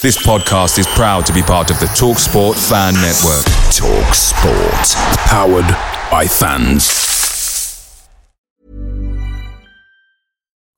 [0.00, 3.44] This podcast is proud to be part of the TalkSport Fan Network.
[3.74, 4.94] TalkSport.
[5.26, 5.66] Powered
[6.08, 8.08] by fans.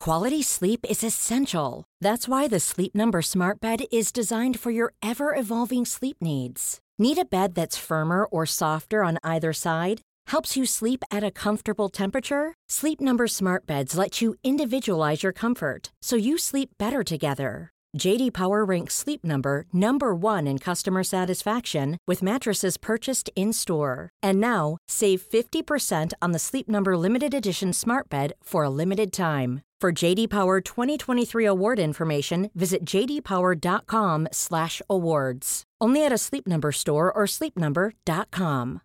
[0.00, 1.84] Quality sleep is essential.
[2.00, 6.80] That's why the Sleep Number Smart Bed is designed for your ever evolving sleep needs.
[6.98, 10.00] Need a bed that's firmer or softer on either side?
[10.28, 12.54] Helps you sleep at a comfortable temperature?
[12.70, 17.70] Sleep Number Smart Beds let you individualize your comfort so you sleep better together.
[17.98, 24.10] JD Power ranks Sleep Number number 1 in customer satisfaction with mattresses purchased in-store.
[24.22, 29.12] And now, save 50% on the Sleep Number limited edition Smart Bed for a limited
[29.12, 29.62] time.
[29.80, 35.62] For JD Power 2023 award information, visit jdpower.com/awards.
[35.80, 38.82] Only at a Sleep Number store or sleepnumber.com.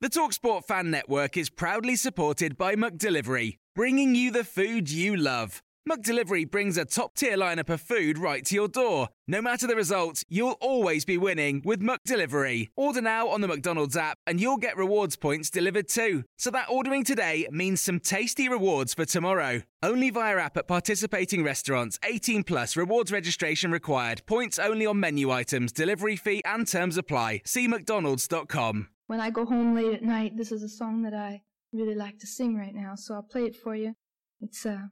[0.00, 5.60] The Talksport Fan Network is proudly supported by McDelivery, bringing you the food you love.
[5.86, 9.08] McDelivery brings a top-tier lineup of food right to your door.
[9.26, 12.68] No matter the result, you'll always be winning with McDelivery.
[12.76, 16.24] Order now on the McDonald's app and you'll get rewards points delivered too.
[16.36, 19.62] So that ordering today means some tasty rewards for tomorrow.
[19.82, 21.98] Only via app at participating restaurants.
[22.04, 24.22] 18 plus rewards registration required.
[24.26, 27.40] Points only on menu items, delivery fee and terms apply.
[27.46, 28.88] See mcdonalds.com.
[29.06, 31.40] When I go home late at night, this is a song that I
[31.72, 33.94] really like to sing right now, so I'll play it for you.
[34.42, 34.88] It's uh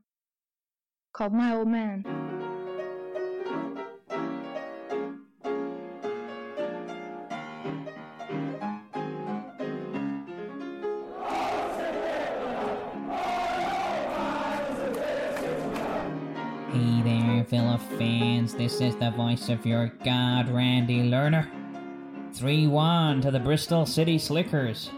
[1.17, 2.05] called My Old Man.
[16.71, 18.53] Hey there, Villa fans.
[18.53, 21.49] This is the voice of your god, Randy Lerner.
[22.35, 24.91] 3 1 to the Bristol City Slickers.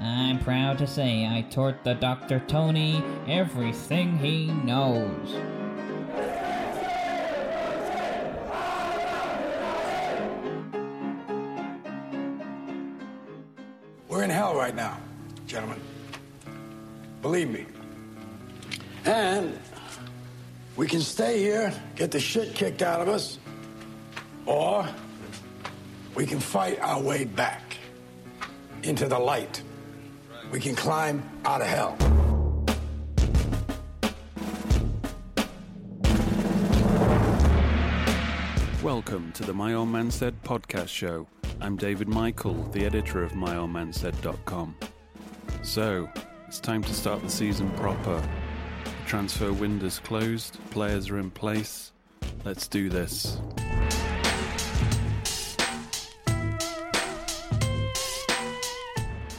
[0.00, 2.38] I'm proud to say I taught the Dr.
[2.46, 5.34] Tony everything he knows.
[14.08, 14.98] We're in hell right now,
[15.48, 15.80] gentlemen.
[17.20, 17.66] Believe me.
[19.04, 19.58] And
[20.76, 23.38] we can stay here, get the shit kicked out of us,
[24.46, 24.86] or
[26.14, 27.76] we can fight our way back
[28.84, 29.60] into the light.
[30.50, 31.96] We can climb out of hell.
[38.82, 41.26] Welcome to the My Old Man Said podcast show.
[41.60, 44.74] I'm David Michael, the editor of MyOldManSaid.com.
[45.62, 46.08] So,
[46.46, 48.18] it's time to start the season proper.
[48.84, 51.92] The transfer window's closed, players are in place.
[52.46, 53.38] Let's do this.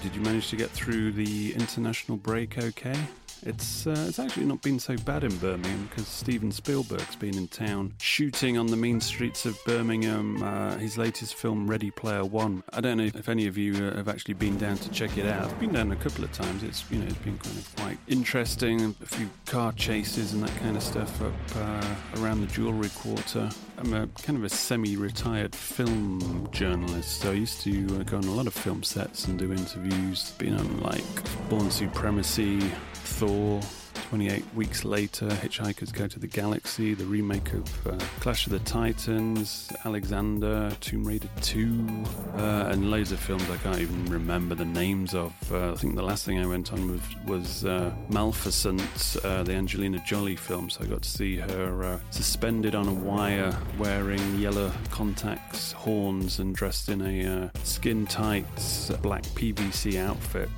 [0.10, 2.96] Did you manage to get through the international break okay?
[3.44, 7.48] It's uh, it's actually not been so bad in Birmingham because Steven Spielberg's been in
[7.48, 10.44] town shooting on the mean streets of Birmingham.
[10.44, 12.64] Uh, his latest film, Ready Player One.
[12.74, 15.26] I don't know if any of you uh, have actually been down to check it
[15.26, 15.46] out.
[15.46, 16.64] I've been down a couple of times.
[16.64, 18.96] It's you know it's been kind of quite interesting.
[19.02, 23.50] A few car chases and that kind of stuff up uh, around the Jewellery Quarter.
[23.78, 28.26] I'm a kind of a semi-retired film journalist, so I used to uh, go on
[28.26, 30.32] a lot of film sets and do interviews.
[30.38, 31.04] Been on like
[31.50, 32.60] Bourne Supremacy,
[32.94, 33.29] Thor.
[33.30, 33.79] 哦
[34.10, 39.72] 28 weeks later, Hitchhikers Guide to the Galaxy, the remake of uh, Clash of the Titans,
[39.86, 45.14] Alexander, Tomb Raider 2, uh, and loads of films I can't even remember the names
[45.14, 45.32] of.
[45.52, 48.82] Uh, I think the last thing I went on was, was uh, Maleficent,
[49.24, 52.94] uh, the Angelina Jolie film, so I got to see her uh, suspended on a
[52.94, 58.48] wire wearing yellow contacts, horns, and dressed in a skin tight
[59.04, 60.50] black PVC outfit,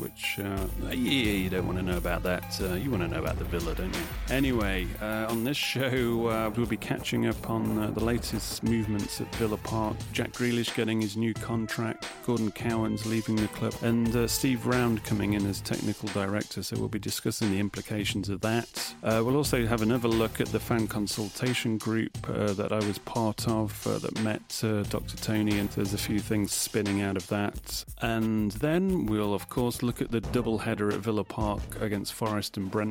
[0.00, 2.58] which, yeah, you don't want to know about that.
[2.58, 4.02] You want to know about the villa, don't you?
[4.30, 9.20] Anyway, uh, on this show, uh, we'll be catching up on uh, the latest movements
[9.20, 9.96] at Villa Park.
[10.12, 15.04] Jack Grealish getting his new contract, Gordon Cowans leaving the club, and uh, Steve Round
[15.04, 16.62] coming in as technical director.
[16.62, 18.94] So we'll be discussing the implications of that.
[19.02, 22.98] Uh, we'll also have another look at the fan consultation group uh, that I was
[22.98, 25.16] part of that met Dr.
[25.18, 27.84] Tony, and there's a few things spinning out of that.
[28.00, 32.56] And then we'll, of course, look at the double header at Villa Park against Forest
[32.56, 32.85] and Brentford.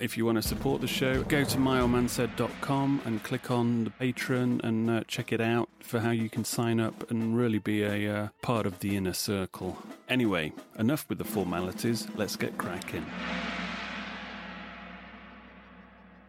[0.00, 4.60] If you want to support the show, go to myoldmansaid.com and click on the patron
[4.64, 8.14] and uh, check it out for how you can sign up and really be a
[8.14, 9.78] uh, part of the inner circle.
[10.08, 13.06] Anyway, enough with the formalities, let's get cracking.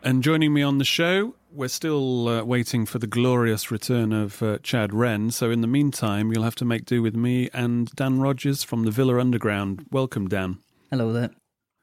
[0.04, 4.44] And joining me on the show, we're still uh, waiting for the glorious return of
[4.44, 5.32] uh, Chad Wren.
[5.32, 8.84] So, in the meantime, you'll have to make do with me and Dan Rogers from
[8.84, 9.88] the Villa Underground.
[9.92, 10.60] Welcome, Dan.
[10.92, 11.32] Hello there.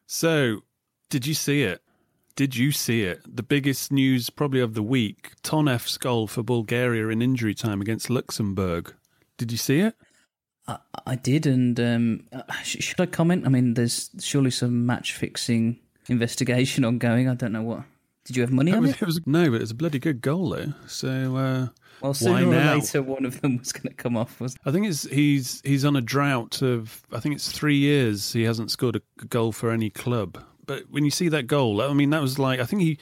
[0.06, 0.62] So,
[1.12, 1.82] did you see it?
[2.37, 3.20] Did you see it?
[3.26, 8.09] The biggest news probably of the week Tonev's goal for Bulgaria in injury time against
[8.09, 8.94] Luxembourg.
[9.37, 9.94] Did you see it?
[10.67, 13.44] I, I did, and um, uh, sh- should I comment?
[13.47, 15.79] I mean, there's surely some match fixing
[16.09, 17.29] investigation ongoing.
[17.29, 17.82] I don't know what.
[18.25, 19.03] Did you have money It on was, it?
[19.03, 20.73] it was no, but it was a bloody good goal though.
[20.87, 21.67] So uh,
[22.00, 22.75] Well, sooner or now?
[22.76, 24.41] later, one of them was going to come off.
[24.41, 28.32] Was I think it's he's he's on a drought of I think it's three years
[28.32, 30.43] he hasn't scored a goal for any club.
[30.67, 32.99] But when you see that goal, I mean that was like I think he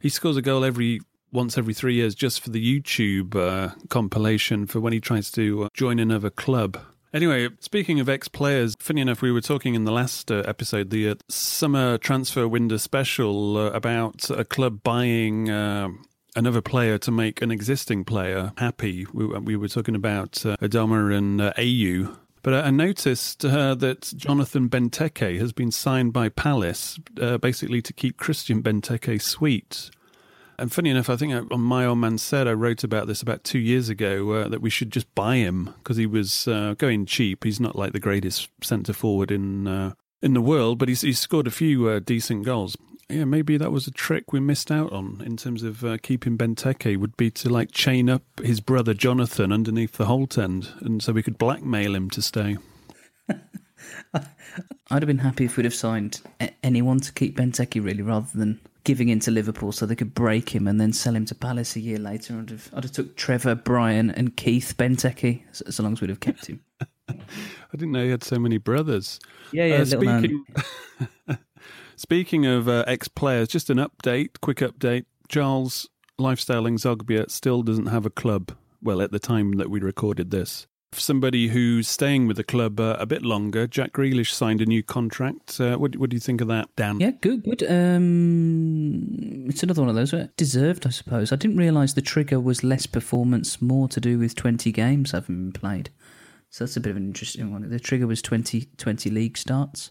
[0.00, 1.00] he scores a goal every
[1.32, 5.64] once every three years just for the YouTube uh, compilation for when he tries to
[5.64, 6.78] uh, join another club.
[7.12, 11.10] Anyway, speaking of ex-players, funny enough, we were talking in the last uh, episode, the
[11.10, 15.90] uh, summer transfer window special, uh, about a club buying uh,
[16.34, 19.06] another player to make an existing player happy.
[19.12, 22.16] We, we were talking about uh, Adama and uh, Ayew.
[22.44, 27.92] But I noticed uh, that Jonathan Benteke has been signed by Palace, uh, basically to
[27.94, 29.90] keep Christian Benteke sweet.
[30.58, 33.44] And funny enough, I think on My Old Man Said, I wrote about this about
[33.44, 37.06] two years ago uh, that we should just buy him because he was uh, going
[37.06, 37.44] cheap.
[37.44, 41.18] He's not like the greatest centre forward in uh, in the world, but he's, he's
[41.18, 42.76] scored a few uh, decent goals.
[43.08, 46.38] Yeah, maybe that was a trick we missed out on in terms of uh, keeping
[46.38, 46.96] Benteke.
[46.96, 51.12] Would be to like chain up his brother Jonathan underneath the Holte end, and so
[51.12, 52.56] we could blackmail him to stay.
[54.14, 56.22] I'd have been happy if we'd have signed
[56.62, 60.54] anyone to keep Benteke, really, rather than giving in to Liverpool so they could break
[60.54, 62.38] him and then sell him to Palace a year later.
[62.38, 66.10] I'd have, I'd have took Trevor, Brian, and Keith Benteke, so, so long as we'd
[66.10, 66.60] have kept him.
[67.08, 67.16] I
[67.72, 69.18] didn't know he had so many brothers.
[69.52, 70.44] Yeah, yeah, Uh, speaking,
[71.96, 75.04] speaking of uh, ex-players, just an update, quick update.
[75.28, 75.88] Charles
[76.18, 78.52] Lifestyle Zogbia still doesn't have a club.
[78.82, 82.96] Well, at the time that we recorded this, somebody who's staying with the club uh,
[82.98, 83.66] a bit longer.
[83.66, 85.60] Jack Grealish signed a new contract.
[85.60, 87.00] Uh, what, what do you think of that, Dan?
[87.00, 87.62] Yeah, good, good.
[87.62, 90.12] Um, it's another one of those.
[90.14, 91.32] uh, Deserved, I suppose.
[91.32, 95.50] I didn't realise the trigger was less performance, more to do with 20 games having
[95.50, 95.90] been played.
[96.50, 97.68] So that's a bit of an interesting one.
[97.68, 99.90] The trigger was 20, 20 league starts.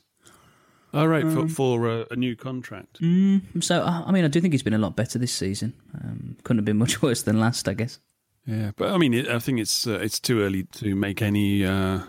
[0.93, 3.01] All right, Um, for, for uh, a new contract.
[3.01, 5.73] Mm, so, I I mean, I do think he's been a lot better this season.
[6.03, 7.99] Um, couldn't have been much worse than last, I guess.
[8.45, 11.65] Yeah, but I mean, it, I think it's uh, it's too early to make any
[11.65, 12.01] uh,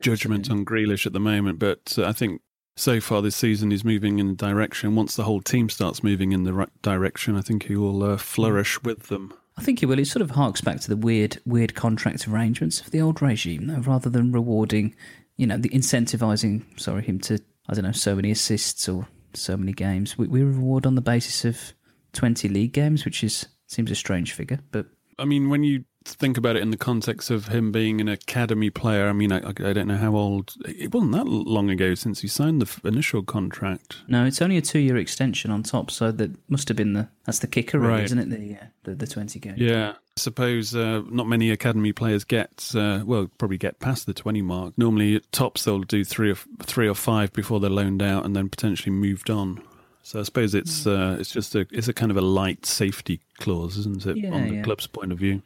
[0.00, 1.58] judgment on Grealish at the moment.
[1.58, 2.40] But uh, I think
[2.76, 4.94] so far this season he's moving in a direction.
[4.94, 8.16] Once the whole team starts moving in the right direction, I think he will uh,
[8.16, 9.34] flourish with them.
[9.56, 9.98] I think he will.
[9.98, 13.66] It sort of harks back to the weird, weird contract arrangements of the old regime,
[13.66, 14.94] though, rather than rewarding,
[15.36, 17.40] you know, the incentivizing, sorry, him to,
[17.70, 20.18] I don't know, so many assists or so many games.
[20.18, 21.72] We, we reward on the basis of
[22.14, 24.86] 20 league games, which is seems a strange figure, but
[25.16, 28.70] I mean, when you think about it in the context of him being an academy
[28.70, 30.54] player, I mean, I, I don't know how old.
[30.66, 33.96] It wasn't that long ago since he signed the f- initial contract.
[34.08, 37.40] no, it's only a two-year extension on top, so that must have been the that's
[37.40, 38.02] the kicker, Right.
[38.04, 38.30] isn't it?
[38.30, 39.58] The, uh, the the 20 games.
[39.58, 39.92] Yeah.
[39.92, 44.42] I suppose uh, not many academy players get uh, well, probably get past the twenty
[44.42, 44.76] mark.
[44.76, 48.34] Normally, at tops they'll do three or three or five before they're loaned out, and
[48.36, 49.62] then potentially moved on.
[50.02, 53.20] So I suppose it's uh, it's just a it's a kind of a light safety
[53.38, 54.62] clause, isn't it, Yeah, on the yeah.
[54.62, 55.42] club's point of view.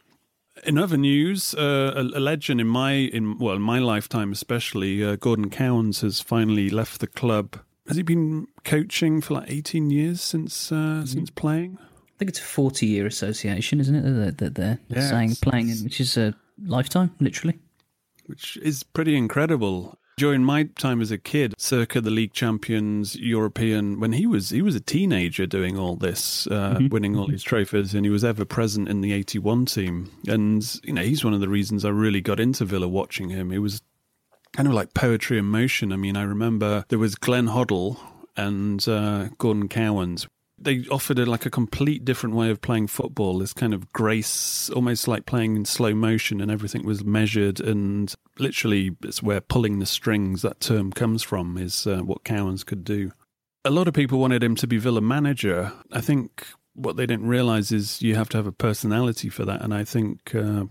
[0.65, 5.03] In other news, uh, a, a legend in my in well in my lifetime especially,
[5.05, 7.59] uh, Gordon Cowans has finally left the club.
[7.89, 11.03] Has he been coaching for like eighteen years since Mm-hmm.
[11.03, 11.79] uh, since playing?
[11.81, 14.03] I think it's a 40-year association, isn't it?
[14.03, 16.33] That that they're Yeah, saying playing in, which is a
[16.65, 17.59] lifetime, literally.
[18.27, 19.99] which is pretty incredible.
[20.17, 24.63] During my time as a kid, circa the league champions, European, when he was he
[24.63, 28.45] was a teenager doing all this, uh, winning all these trophies, and he was ever
[28.45, 30.11] present in the '81 team.
[30.29, 33.51] And you know, he's one of the reasons I really got into Villa watching him.
[33.51, 33.83] He was
[34.53, 35.93] kind of like poetry in motion.
[35.93, 37.99] I mean, I remember there was Glenn Hoddle
[38.37, 40.29] and uh, Gordon Cowans.
[40.65, 43.39] They offered a, like a complete different way of playing football.
[43.39, 47.61] This kind of grace, almost like playing in slow motion, and everything was measured.
[47.61, 51.57] And literally, it's where pulling the strings that term comes from.
[51.59, 53.13] Is uh, what Cowans could do.
[53.65, 55.73] A lot of people wanted him to be Villa manager.
[55.93, 59.63] I think what they didn't realize is you have to have a personality for that.
[59.63, 60.65] And I think uh,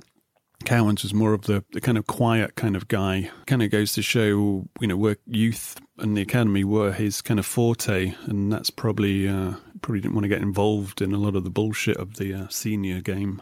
[0.65, 3.29] Cowans was more of the, the kind of quiet kind of guy.
[3.47, 7.39] Kind of goes to show, you know, where youth and the academy were his kind
[7.39, 11.35] of forte, and that's probably uh, probably didn't want to get involved in a lot
[11.35, 13.41] of the bullshit of the uh, senior game.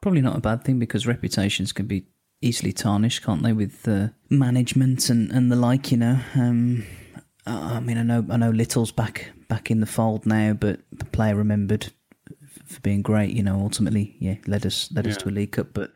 [0.00, 2.04] Probably not a bad thing because reputations can be
[2.40, 5.90] easily tarnished, can't they, with uh, management and, and the like.
[5.90, 6.86] You know, um,
[7.44, 11.06] I mean, I know I know Little's back back in the fold now, but the
[11.06, 11.92] player remembered
[12.66, 13.34] for being great.
[13.34, 15.68] You know, ultimately, yeah, led us led us to a League Cup.
[15.72, 15.92] But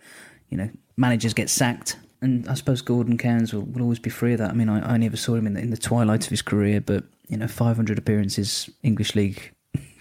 [0.48, 4.32] you know, managers get sacked, and I suppose Gordon Cowans will, will always be free
[4.32, 4.50] of that.
[4.50, 6.80] I mean, I, I never saw him in the, in the twilight of his career,
[6.80, 9.52] but you know, 500 appearances, English League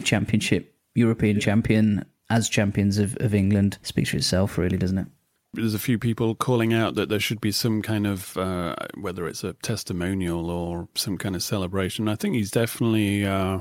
[0.02, 5.08] championship, European champion, as champions of, of England, speaks for itself, really, doesn't it?
[5.54, 9.28] There's a few people calling out that there should be some kind of, uh, whether
[9.28, 12.08] it's a testimonial or some kind of celebration.
[12.08, 13.60] I think he's definitely uh,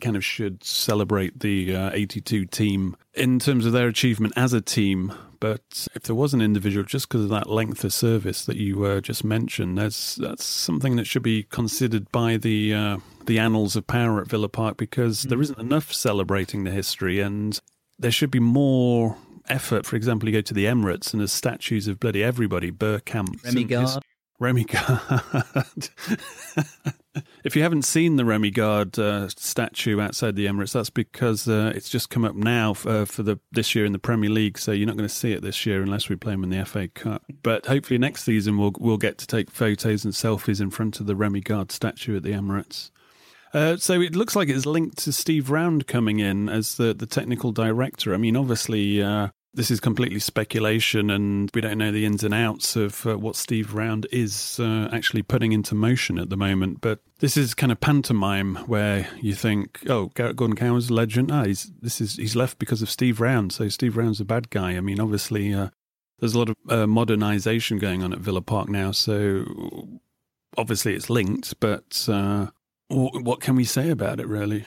[0.00, 4.60] kind of should celebrate the uh, 82 team in terms of their achievement as a
[4.60, 5.12] team.
[5.38, 8.84] But if there was an individual, just because of that length of service that you
[8.84, 13.76] uh, just mentioned, that's that's something that should be considered by the uh, the annals
[13.76, 17.60] of power at Villa Park because there isn't enough celebrating the history, and
[17.98, 19.16] there should be more
[19.48, 19.86] effort.
[19.86, 23.68] For example, you go to the Emirates and there's statues of bloody everybody, Bergkamp, Rémi
[23.68, 24.02] Garde.
[24.40, 25.88] Rémi Garde.
[27.44, 31.72] if you haven't seen the Rémi Garde uh, statue outside the Emirates, that's because uh,
[31.74, 34.58] it's just come up now for, uh, for the this year in the Premier League.
[34.58, 36.64] So you're not going to see it this year unless we play them in the
[36.64, 37.24] FA Cup.
[37.42, 41.06] But hopefully next season we'll we'll get to take photos and selfies in front of
[41.06, 42.90] the Rémi Garde statue at the Emirates.
[43.56, 47.06] Uh, so it looks like it's linked to Steve Round coming in as the, the
[47.06, 48.12] technical director.
[48.12, 52.34] I mean, obviously, uh, this is completely speculation, and we don't know the ins and
[52.34, 56.82] outs of uh, what Steve Round is uh, actually putting into motion at the moment.
[56.82, 61.32] But this is kind of pantomime where you think, "Oh, Garrett Gordon Cowan's a legend.
[61.32, 64.50] Ah, he's this is he's left because of Steve Round, so Steve Round's a bad
[64.50, 65.70] guy." I mean, obviously, uh,
[66.18, 69.46] there's a lot of uh, modernization going on at Villa Park now, so
[70.58, 71.58] obviously it's linked.
[71.58, 72.48] But uh,
[72.88, 74.64] what can we say about it, really?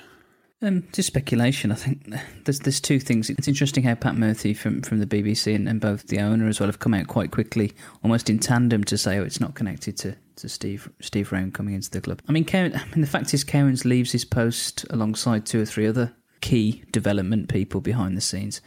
[0.62, 1.72] Um, just speculation.
[1.72, 3.30] I think there's there's two things.
[3.30, 6.60] It's interesting how Pat Murphy from, from the BBC and, and both the owner as
[6.60, 7.72] well have come out quite quickly,
[8.04, 11.76] almost in tandem, to say, "Oh, it's not connected to, to Steve Steve Round coming
[11.76, 15.46] into the club." I mean, I mean, the fact is, Cowans leaves his post alongside
[15.46, 18.60] two or three other key development people behind the scenes.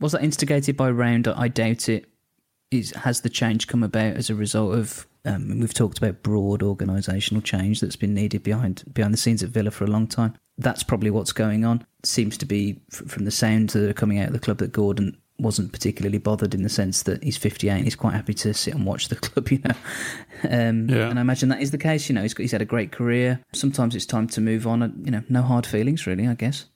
[0.00, 1.28] Was that instigated by Round?
[1.28, 2.06] I doubt it.
[2.72, 6.60] Is has the change come about as a result of um, we've talked about broad
[6.60, 10.34] organisational change that's been needed behind behind the scenes at Villa for a long time.
[10.56, 11.86] That's probably what's going on.
[12.02, 15.16] Seems to be from the sounds that are coming out of the club that Gordon
[15.40, 18.74] wasn't particularly bothered in the sense that he's 58 and he's quite happy to sit
[18.74, 19.74] and watch the club, you know.
[20.44, 21.08] Um, yeah.
[21.08, 22.08] And I imagine that is the case.
[22.08, 23.40] You know, he's got, he's had a great career.
[23.52, 24.82] Sometimes it's time to move on.
[24.82, 26.66] And, you know, no hard feelings really, I guess.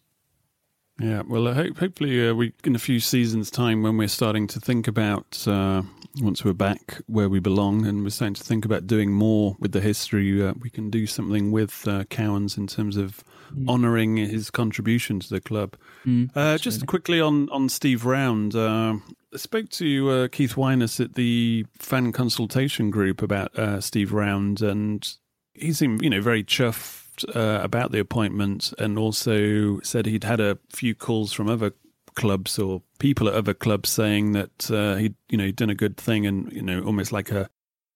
[1.00, 4.46] Yeah, well, uh, hope, hopefully, uh, we in a few seasons' time, when we're starting
[4.49, 5.82] to think about uh,
[6.20, 9.72] once we're back where we belong, and we're starting to think about doing more with
[9.72, 13.68] the history, uh, we can do something with uh, Cowans in terms of mm.
[13.68, 15.76] honouring his contribution to the club.
[16.06, 19.00] Mm, just quickly on on Steve Round, I
[19.34, 25.11] spoke to Keith Wyness at the fan consultation group about Steve Round, and
[25.54, 27.01] he seemed, you know, very chuffed
[27.35, 31.73] uh, about the appointment and also said he'd had a few calls from other
[32.14, 35.97] clubs or people at other clubs saying that uh, he'd you know done a good
[35.97, 37.49] thing and you know almost like a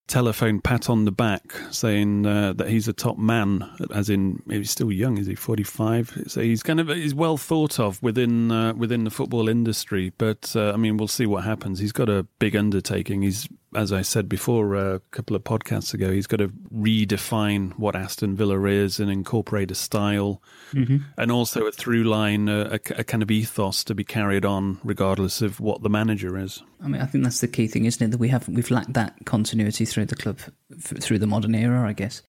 [0.06, 4.70] telephone pat on the back saying uh, that he's a top man as in he's
[4.70, 5.34] still young is he?
[5.34, 10.12] 45 so he's kind of he's well thought of within uh, within the football industry
[10.16, 11.78] but uh, i mean we'll see what happens.
[11.78, 13.22] He's got a big undertaking.
[13.22, 17.94] He's as I said before a couple of podcasts ago, he's got to redefine what
[17.94, 20.42] Aston Villa is and incorporate a style
[20.72, 20.98] mm-hmm.
[21.18, 24.78] and also a through line, a, a, a, kind of ethos to be carried on
[24.82, 26.62] regardless of what the manager is.
[26.82, 28.10] I mean, I think that's the key thing, isn't it?
[28.10, 30.40] That we have we've lacked that continuity through the club
[30.72, 32.22] f- through the modern era, I guess.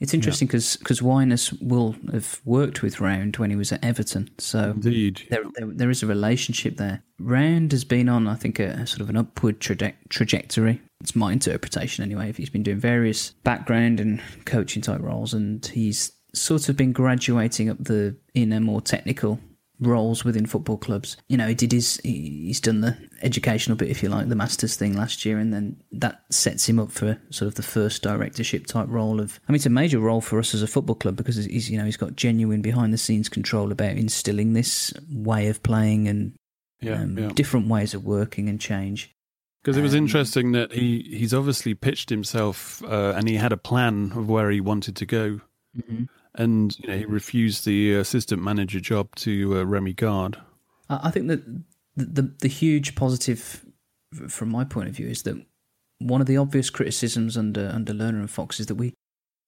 [0.00, 0.78] It's interesting because yeah.
[0.80, 5.44] because Wyness will have worked with Round when he was at Everton, so indeed there,
[5.56, 7.02] there, there is a relationship there.
[7.18, 10.80] Round has been on, I think, a, a sort of an upward traje- trajectory.
[11.02, 12.30] It's my interpretation anyway.
[12.30, 16.92] If he's been doing various background and coaching type roles, and he's sort of been
[16.92, 19.38] graduating up the inner, more technical
[19.80, 21.16] roles within football clubs.
[21.28, 24.76] You know, he did his he's done the educational bit, if you like, the masters
[24.76, 28.66] thing last year, and then that sets him up for sort of the first directorship
[28.66, 29.40] type role of.
[29.48, 31.78] I mean, it's a major role for us as a football club because he's you
[31.78, 36.34] know he's got genuine behind the scenes control about instilling this way of playing and
[36.80, 37.28] yeah, um, yeah.
[37.34, 39.14] different ways of working and change.
[39.62, 43.52] Because it was um, interesting that he he's obviously pitched himself uh, and he had
[43.52, 45.40] a plan of where he wanted to go.
[45.76, 50.38] Mm-hmm and you know, he refused the assistant manager job to uh, Rémi Garde.
[50.88, 51.44] I think that
[51.96, 53.64] the, the, the huge positive,
[54.28, 55.36] from my point of view, is that
[55.98, 58.94] one of the obvious criticisms under under Lerner and Fox is that we,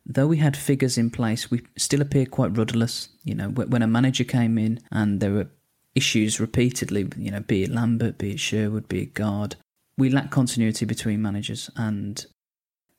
[0.07, 3.09] though we had figures in place, we still appear quite rudderless.
[3.25, 5.51] You know, when a manager came in and there were
[5.95, 9.57] issues repeatedly, you know, be it Lambert, be it Sherwood, be it Garde,
[9.99, 12.25] we lack continuity between managers, and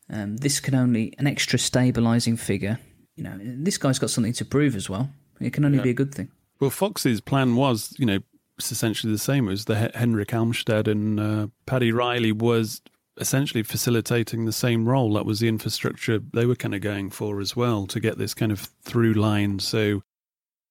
[0.10, 2.80] um, this can only an extra stabilising figure
[3.16, 5.10] you know, this guy's got something to prove as well.
[5.40, 5.84] It can only yeah.
[5.84, 6.30] be a good thing.
[6.60, 8.20] Well, Fox's plan was, you know,
[8.58, 12.82] it's essentially the same as the Hendrik Almstadt and uh, Paddy Riley was
[13.20, 15.14] essentially facilitating the same role.
[15.14, 18.34] That was the infrastructure they were kind of going for as well to get this
[18.34, 19.60] kind of through line.
[19.60, 20.04] So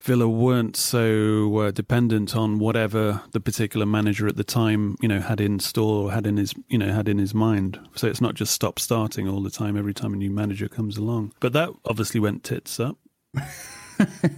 [0.02, 5.20] Villa weren't so uh, dependent on whatever the particular manager at the time, you know,
[5.20, 7.78] had in store, or had in his, you know, had in his mind.
[7.94, 10.96] So it's not just stop starting all the time every time a new manager comes
[10.96, 11.34] along.
[11.38, 12.96] But that obviously went tits up.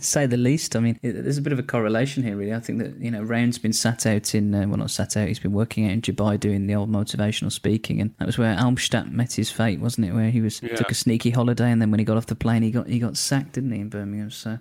[0.00, 0.76] say the least.
[0.76, 2.52] I mean, it, there's a bit of a correlation here, really.
[2.52, 5.28] I think that you know, Round's been sat out in uh, well, not sat out.
[5.28, 8.54] He's been working out in Dubai doing the old motivational speaking, and that was where
[8.54, 10.12] Almstadt met his fate, wasn't it?
[10.12, 10.76] Where he was Yeah.
[10.76, 12.98] took a sneaky holiday, and then when he got off the plane, he got he
[12.98, 14.30] got sacked, didn't he, in Birmingham?
[14.30, 14.58] So.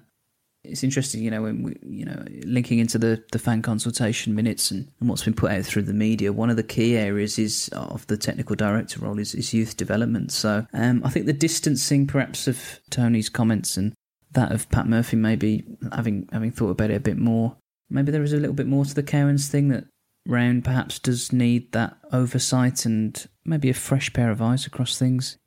[0.64, 4.72] It's interesting, you know, when we, you know, linking into the, the fan consultation minutes
[4.72, 6.32] and, and what's been put out through the media.
[6.32, 10.32] One of the key areas is of the technical director role is, is youth development.
[10.32, 13.94] So um, I think the distancing, perhaps, of Tony's comments and
[14.32, 17.58] that of Pat Murphy maybe having having thought about it a bit more.
[17.90, 19.86] Maybe there is a little bit more to the Cowans thing that
[20.26, 25.38] Round perhaps does need that oversight and maybe a fresh pair of eyes across things.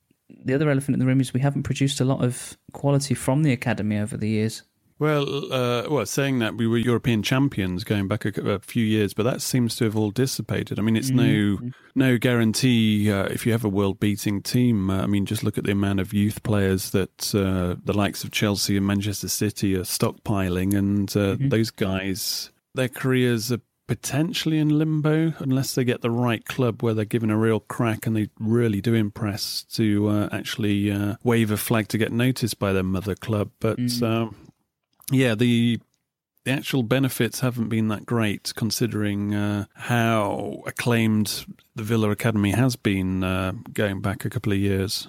[0.45, 3.43] The other elephant in the room is we haven't produced a lot of quality from
[3.43, 4.65] the academy over the years.
[4.99, 9.13] Well, uh, well, saying that we were European champions going back a, a few years,
[9.13, 10.79] but that seems to have all dissipated.
[10.79, 11.59] I mean, it's no
[11.95, 14.89] no guarantee uh, if you have a world beating team.
[14.89, 18.25] Uh, I mean, just look at the amount of youth players that uh, the likes
[18.25, 24.59] of Chelsea and Manchester City are stockpiling, and uh, those guys, their careers are potentially
[24.59, 28.17] in limbo unless they get the right club where they're given a real crack and
[28.17, 32.73] they really do impress to uh, actually uh, wave a flag to get noticed by
[32.73, 33.51] their mother club.
[33.61, 34.35] But um,
[35.11, 35.81] yeah, the
[36.45, 41.45] the actual benefits haven't been that great, considering uh, how acclaimed
[41.75, 45.09] the Villa Academy has been uh, going back a couple of years.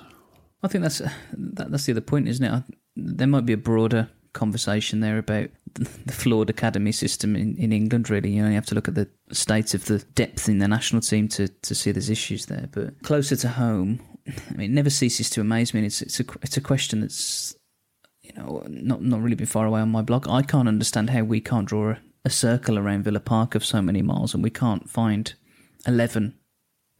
[0.63, 2.51] I think that's that, that's the other point, isn't it?
[2.51, 2.63] I,
[2.95, 8.09] there might be a broader conversation there about the, flawed academy system in, in England.
[8.09, 10.67] Really, you know, you have to look at the state of the depth in the
[10.67, 12.67] national team to, to see there's issues there.
[12.71, 15.85] But closer to home, I mean, it never ceases to amaze me.
[15.85, 17.55] It's it's a it's a question that's
[18.27, 20.27] you know not not really been far away on my blog.
[20.27, 23.81] I can't understand how we can't draw a, a circle around Villa Park of so
[23.81, 25.33] many miles and we can't find
[25.85, 26.35] eleven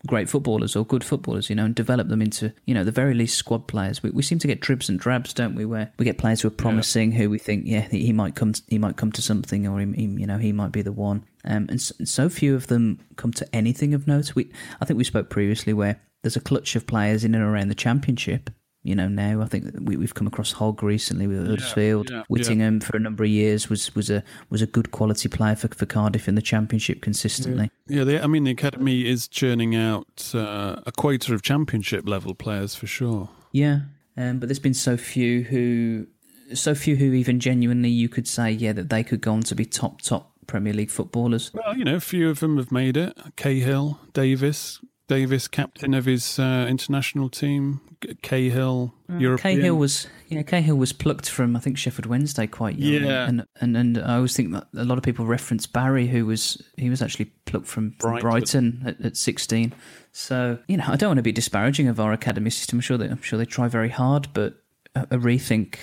[0.05, 3.13] great footballers or good footballers, you know, and develop them into, you know, the very
[3.13, 4.03] least squad players.
[4.03, 5.65] We, we seem to get dribs and drabs, don't we?
[5.65, 8.77] Where we get players who are promising, who we think, yeah, he might come, he
[8.77, 11.25] might come to something, or he, he you know, he might be the one.
[11.43, 14.35] Um, and so, so few of them come to anything of note.
[14.35, 17.69] We, I think we spoke previously where there's a clutch of players in and around
[17.69, 18.49] the championship.
[18.87, 22.09] You know, now I think we, we've come across Hogg recently with Huddersfield.
[22.09, 22.23] yeah, yeah.
[22.29, 25.67] Whittingham for a number of years was, was a was a good quality player for,
[25.67, 27.69] for Cardiff in the championship consistently.
[27.87, 32.33] Yeah, the, I mean, the academy is churning out uh, a quota of championship level
[32.33, 33.29] players for sure.
[33.51, 33.81] Yeah,
[34.15, 36.07] um, but there's been so few who,
[36.53, 39.55] so few who even genuinely you could say, yeah, that they could go on to
[39.55, 41.51] be top top Premier League footballers.
[41.53, 43.17] Well, you know, a few of them have made it.
[43.35, 47.81] Cahill, Davis, Davis, captain of his uh, international team.
[48.21, 49.57] Cahill, European.
[49.57, 53.05] Cahill was, yeah, Cahill was plucked from I think Sheffield Wednesday quite young.
[53.05, 53.27] Yeah.
[53.27, 56.61] and and and I always think that a lot of people reference Barry, who was
[56.77, 58.81] he was actually plucked from, from Brighton.
[58.81, 59.73] Brighton at, at 16.
[60.11, 62.77] So you know, I don't want to be disparaging of our academy system.
[62.77, 64.61] I'm sure that I'm sure they try very hard, but
[64.93, 65.77] a, a rethink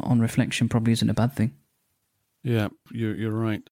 [0.00, 1.54] on reflection probably isn't a bad thing.
[2.42, 3.62] Yeah, you're, you're right.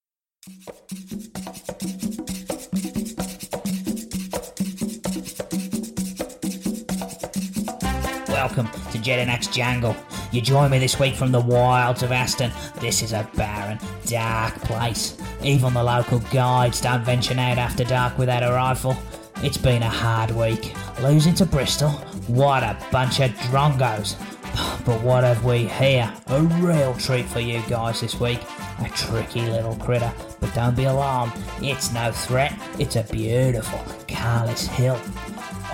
[8.36, 9.96] Welcome to Jedinak's Jungle.
[10.30, 12.52] You join me this week from the wilds of Aston.
[12.82, 15.16] This is a barren, dark place.
[15.42, 18.94] Even the local guides don't venture out after dark without a rifle.
[19.36, 20.74] It's been a hard week.
[21.00, 21.88] Losing to Bristol,
[22.28, 24.16] what a bunch of drongos.
[24.84, 26.12] But what have we here?
[26.26, 28.40] A real treat for you guys this week.
[28.80, 30.12] A tricky little critter.
[30.40, 32.54] But don't be alarmed, it's no threat.
[32.78, 35.00] It's a beautiful Carlis Hill.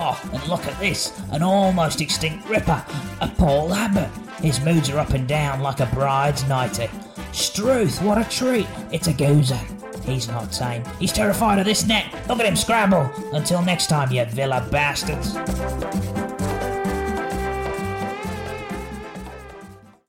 [0.05, 2.85] Oh, and look at this an almost extinct ripper,
[3.21, 4.09] a Paul Abbott.
[4.41, 6.89] His moods are up and down like a bride's nightie.
[7.31, 8.67] Struth, what a treat!
[8.91, 9.57] It's a goozer.
[10.03, 10.83] He's not tame.
[10.99, 12.13] He's terrified of this net.
[12.27, 13.09] Look at him scramble.
[13.31, 15.37] Until next time, you villa bastards.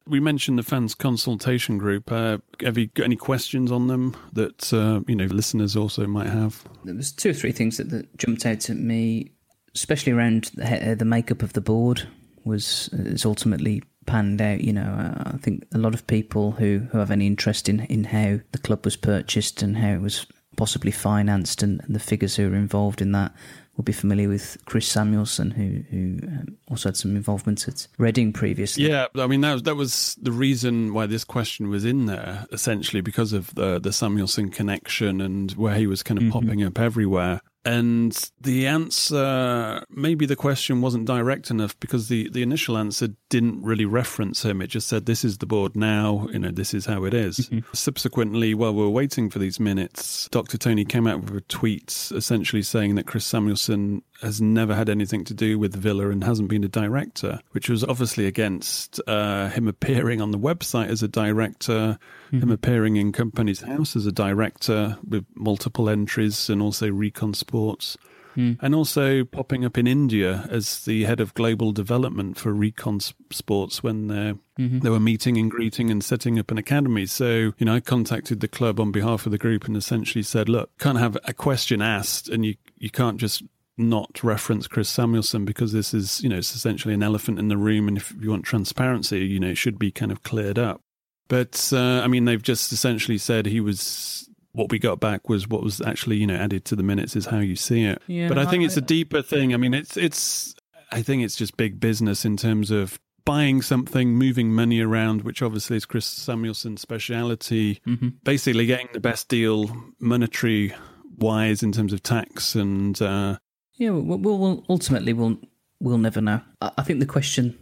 [0.09, 2.11] We mentioned the fans consultation group.
[2.11, 6.30] Uh, have you got any questions on them that uh, you know listeners also might
[6.30, 6.64] have?
[6.83, 9.30] there was two or three things that, that jumped out at me,
[9.75, 12.07] especially around the, uh, the makeup of the board
[12.45, 14.61] was is ultimately panned out.
[14.61, 17.81] You know, uh, I think a lot of people who, who have any interest in,
[17.81, 22.01] in how the club was purchased and how it was possibly financed and, and the
[22.01, 23.33] figures who are involved in that
[23.77, 28.33] will be familiar with Chris Samuelson, who who um, also had some involvement at Reading
[28.33, 28.89] previously.
[28.89, 32.47] Yeah, I mean that was, that was the reason why this question was in there,
[32.53, 36.79] essentially because of the the Samuelson connection and where he was kind of popping up
[36.79, 37.41] everywhere.
[37.64, 43.62] And the answer, maybe the question wasn't direct enough because the, the initial answer didn't
[43.62, 44.61] really reference him.
[44.61, 47.38] It just said, this is the board now, you know, this is how it is.
[47.38, 47.61] Mm-hmm.
[47.72, 50.59] Subsequently, while we were waiting for these minutes, Dr.
[50.59, 55.25] Tony came out with a tweet essentially saying that Chris Samuelson has never had anything
[55.25, 59.69] to do with Villa and hasn't been a director, which was obviously against uh, him
[59.69, 62.41] appearing on the website as a director, mm-hmm.
[62.41, 67.97] him appearing in Companies House as a director with multiple entries and also Recon Sports.
[68.37, 68.59] Mm.
[68.61, 73.81] And also popping up in India as the head of global development for Recon Sports
[73.81, 74.81] when mm-hmm.
[74.81, 77.07] they were meeting and greeting and setting up an academy.
[77.07, 80.49] So, you know, I contacted the club on behalf of the group and essentially said,
[80.49, 83.45] look, can't have a question asked and you, you can't just
[83.77, 87.57] not reference Chris Samuelson because this is, you know, it's essentially an elephant in the
[87.57, 87.89] room.
[87.89, 90.81] And if you want transparency, you know, it should be kind of cleared up.
[91.29, 95.49] But, uh, I mean, they've just essentially said he was, what we got back was
[95.49, 98.01] what was actually, you know, added to the minutes is how you see it.
[98.07, 99.55] Yeah, but I think it's a deeper thing.
[99.55, 100.55] I mean, it's, it's,
[100.93, 105.43] I think it's just big business in terms of buying something, moving money around, which
[105.43, 108.11] obviously is Chris Samuelson's speciality, mm-hmm.
[108.23, 110.75] basically getting the best deal monetary
[111.17, 113.39] wise in terms of tax and uh,
[113.77, 115.39] yeah, we'll, we'll, ultimately we'll
[115.81, 116.41] we'll never know.
[116.61, 117.59] I think the question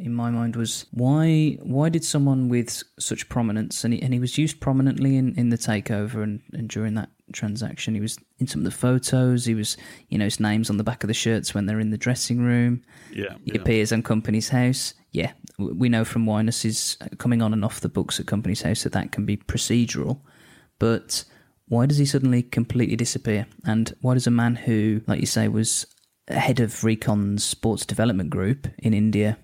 [0.00, 4.20] in my mind was why why did someone with such prominence and he, and he
[4.20, 8.46] was used prominently in, in the takeover and, and during that transaction he was in
[8.46, 9.76] some of the photos he was
[10.08, 12.40] you know his name's on the back of the shirts when they're in the dressing
[12.40, 13.60] room yeah he yeah.
[13.60, 17.88] appears on company's house yeah we know from Wyness is coming on and off the
[17.88, 20.18] books at company's house that that can be procedural
[20.78, 21.24] but
[21.74, 23.46] why does he suddenly completely disappear?
[23.66, 25.86] And why does a man who, like you say, was
[26.28, 29.36] head of Recon's sports development group in India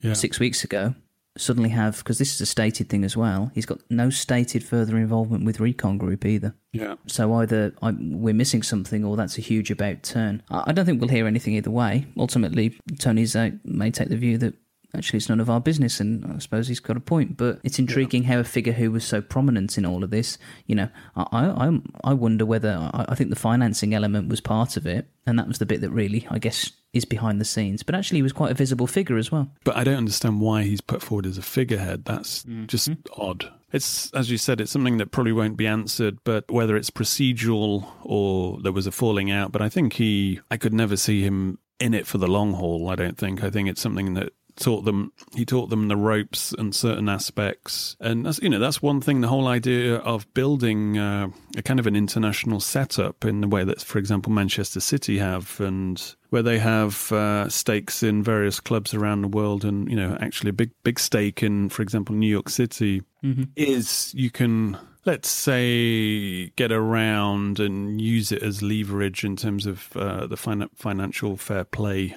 [0.00, 0.12] yeah.
[0.12, 0.94] six weeks ago,
[1.36, 4.96] suddenly have, because this is a stated thing as well, he's got no stated further
[4.96, 6.54] involvement with Recon Group either.
[6.72, 6.96] Yeah.
[7.06, 10.42] So either I, we're missing something or that's a huge about turn.
[10.50, 12.06] I, I don't think we'll hear anything either way.
[12.16, 14.54] Ultimately, Tony's uh, may take the view that
[14.96, 17.78] actually it's none of our business and i suppose he's got a point but it's
[17.78, 18.30] intriguing yeah.
[18.30, 21.80] how a figure who was so prominent in all of this you know i i,
[22.04, 25.48] I wonder whether I, I think the financing element was part of it and that
[25.48, 27.82] was the bit that really i guess is behind the scenes.
[27.82, 29.50] But actually he was quite a visible figure as well.
[29.64, 32.04] But i don't understand why he's put forward as a figurehead.
[32.06, 32.66] That's mm-hmm.
[32.66, 33.50] just odd.
[33.72, 37.88] It's as you said it's something that probably won't be answered but whether it's procedural
[38.04, 41.58] or there was a falling out but i think he i could never see him
[41.80, 43.42] in it for the long haul i don't think.
[43.42, 47.96] I think it's something that taught them he taught them the ropes and certain aspects.
[48.00, 51.80] And that's you know that's one thing the whole idea of building uh, a kind
[51.80, 56.42] of an international setup in the way that for example Manchester City have and where
[56.42, 59.64] they have uh, stakes in various clubs around the world.
[59.64, 63.44] And you know actually a big big stake in for example New York City mm-hmm.
[63.56, 69.94] is you can let's say get around and use it as leverage in terms of
[69.96, 72.16] uh, the fin- financial fair play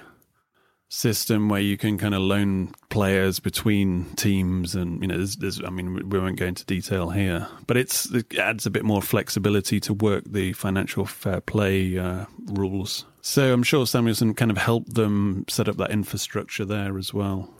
[0.90, 5.62] system where you can kind of loan players between teams and you know there's, there's,
[5.62, 9.02] i mean we won't go into detail here but it's it adds a bit more
[9.02, 13.04] flexibility to work the financial fair play uh, rules.
[13.20, 17.50] So i'm sure samuelson kind of helped them set up that infrastructure there as well.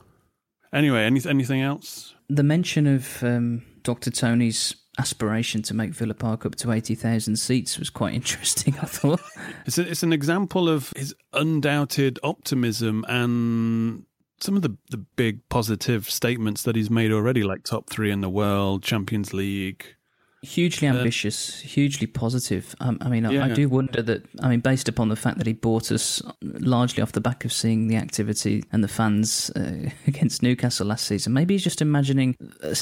[0.73, 2.15] Anyway any, anything else?
[2.29, 7.79] The mention of um, dr tony's aspiration to make Villa Park up to 80,000 seats
[7.79, 9.21] was quite interesting, I thought.
[9.65, 14.05] it's, a, it's an example of his undoubted optimism and
[14.41, 18.21] some of the, the big positive statements that he's made already, like top three in
[18.21, 19.95] the world, Champions League,
[20.41, 22.75] hugely uh, ambitious, uh, hugely positive.
[22.79, 23.45] Um, I mean, yeah.
[23.45, 24.25] I, I, do wonder that.
[24.41, 27.53] I mean, based upon the fact that he bought us largely off the back of
[27.53, 32.35] seeing the activity and the fans uh, against Newcastle last season, maybe he's just imagining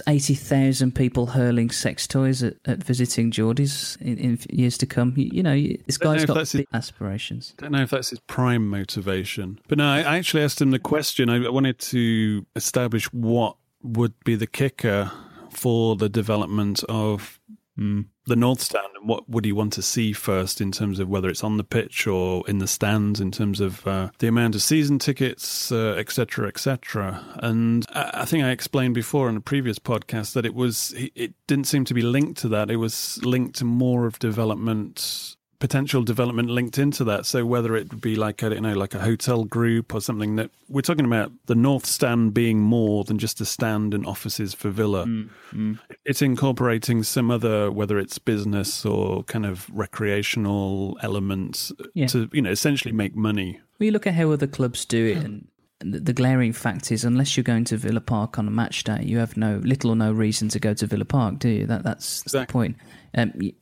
[0.08, 5.14] eighty thousand people hurling sex toys at, at visiting Geordies in, in, years to come.
[5.16, 7.54] You, you know, this guy's got big his, aspirations.
[7.60, 10.80] I don't know if that's his prime motivation, but no, I actually asked him the
[10.80, 11.30] question.
[11.30, 15.12] I wanted to establish what would be the kicker
[15.52, 17.37] for the development of
[17.78, 21.08] mm, the North Stand, and what would he want to see first in terms of
[21.08, 24.56] whether it's on the pitch or in the stands, in terms of uh, the amount
[24.56, 27.24] of season tickets, etc., uh, etc.
[27.36, 31.34] Et and I think I explained before in a previous podcast that it was it
[31.48, 32.70] didn't seem to be linked to that.
[32.70, 37.26] It was linked to more of development potential development linked into that.
[37.26, 40.36] So whether it would be like I don't know, like a hotel group or something
[40.36, 44.54] that we're talking about the North Stand being more than just a stand and offices
[44.54, 45.06] for Villa.
[45.06, 45.80] Mm, mm.
[46.06, 52.08] It's incorporating some other, whether it's business or kind of recreational elements yeah.
[52.08, 53.60] to you know essentially make money.
[53.80, 55.48] Well, you look at how other clubs do it, and
[55.80, 59.20] the, glaring fact is, unless you're going to Villa Park on a match day, you
[59.20, 61.66] have no little or no reason to go to Villa Park, do you?
[61.68, 62.78] That that's, that's the point.
[63.18, 63.54] Um, you,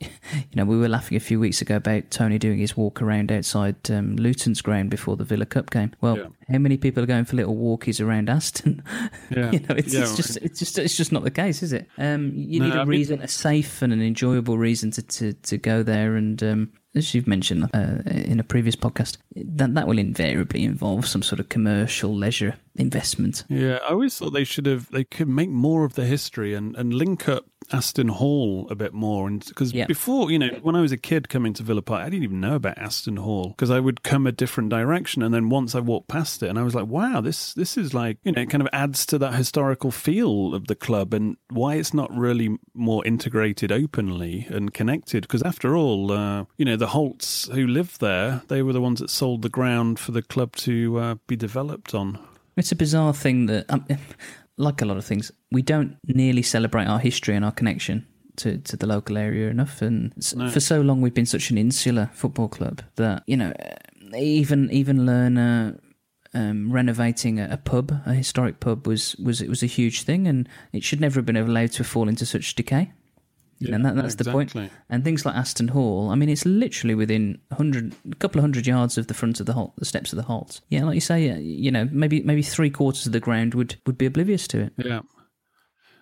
[0.53, 3.89] know, we were laughing a few weeks ago about Tony doing his walk around outside
[3.89, 5.93] um, Luton's ground before the Villa Cup game.
[6.01, 6.27] Well, yeah.
[6.49, 8.83] how many people are going for little walkies around Aston?
[9.31, 11.73] Yeah, you know, it's, yeah, it's just it's just it's just not the case, is
[11.73, 11.87] it?
[11.97, 13.25] Um, you no, need a I reason, mean...
[13.25, 17.27] a safe and an enjoyable reason to to, to go there, and um, as you've
[17.27, 22.15] mentioned uh, in a previous podcast, that that will invariably involve some sort of commercial
[22.15, 23.43] leisure investment.
[23.49, 26.75] Yeah, I always thought they should have they could make more of the history and,
[26.75, 29.85] and link up Aston Hall a bit more, and because yeah.
[29.85, 32.39] before you know when I was a kid coming to Villa Park, I didn't even
[32.39, 35.79] know about Aston Hall because I would come a different direction, and then once I
[35.79, 38.49] walked past it, and I was like, wow, this this is like you know it
[38.49, 42.57] kind of adds to that historical feel of the club and why it's not really
[42.73, 47.99] more integrated openly and connected because after all, uh, you know the Holtes who lived
[47.99, 51.35] there, they were the ones that sold the ground for the club to uh, be
[51.35, 52.19] developed on.
[52.57, 53.85] It's a bizarre thing that, um,
[54.57, 58.05] like a lot of things, we don't nearly celebrate our history and our connection
[58.37, 59.81] to, to the local area enough.
[59.81, 60.49] And no.
[60.49, 63.53] for so long, we've been such an insular football club that you know,
[64.15, 65.79] even even Lerner
[66.33, 70.27] um, renovating a, a, pub, a historic pub, was was it was a huge thing,
[70.27, 72.91] and it should never have been allowed to fall into such decay.
[73.59, 74.45] Yeah, and that, that's exactly.
[74.45, 74.71] the point.
[74.89, 78.43] And things like Aston Hall, I mean, it's literally within a hundred, a couple of
[78.43, 80.61] hundred yards of the front of the Holte, the steps of the Holte.
[80.69, 83.97] Yeah, like you say, you know, maybe maybe three quarters of the ground would would
[83.97, 84.73] be oblivious to it.
[84.77, 85.01] Yeah.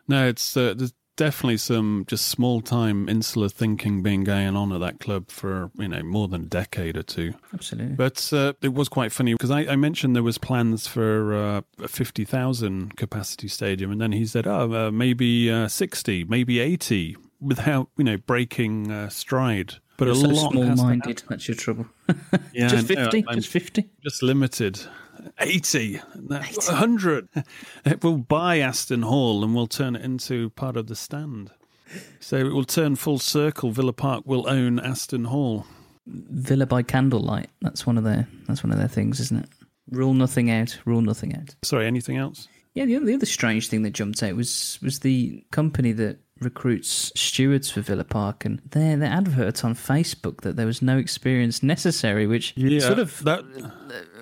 [0.07, 4.79] No, it's uh, there's definitely some just small time insular thinking being going on at
[4.79, 7.33] that club for you know more than a decade or two.
[7.53, 7.95] Absolutely.
[7.95, 11.61] But uh, it was quite funny because I, I, mentioned there was plans for uh,
[11.81, 16.59] a fifty thousand capacity stadium, and then he said, "Oh, uh, maybe uh, sixty, maybe
[16.59, 19.75] 80 without you know breaking uh, stride.
[19.97, 21.23] But You're a so lot small-minded.
[21.29, 21.85] That's your trouble.
[22.53, 23.21] yeah, just fifty.
[23.21, 23.89] just fifty.
[24.03, 24.79] Just limited.
[25.39, 26.01] 80, 80.
[26.27, 27.29] 100.
[27.85, 31.51] It will buy Aston Hall and we'll turn it into part of the stand.
[32.19, 33.71] So it will turn full circle.
[33.71, 35.65] Villa Park will own Aston Hall.
[36.07, 37.49] Villa by candlelight.
[37.61, 38.27] That's one of their.
[38.47, 39.49] That's one of their things, isn't it?
[39.89, 40.77] Rule nothing out.
[40.85, 41.55] Rule nothing out.
[41.63, 41.85] Sorry.
[41.85, 42.47] Anything else?
[42.73, 42.85] Yeah.
[42.85, 47.11] The other, the other strange thing that jumped out was was the company that recruits
[47.15, 51.63] stewards for Villa Park, and their their advert on Facebook that there was no experience
[51.63, 53.43] necessary, which yeah, sort of that.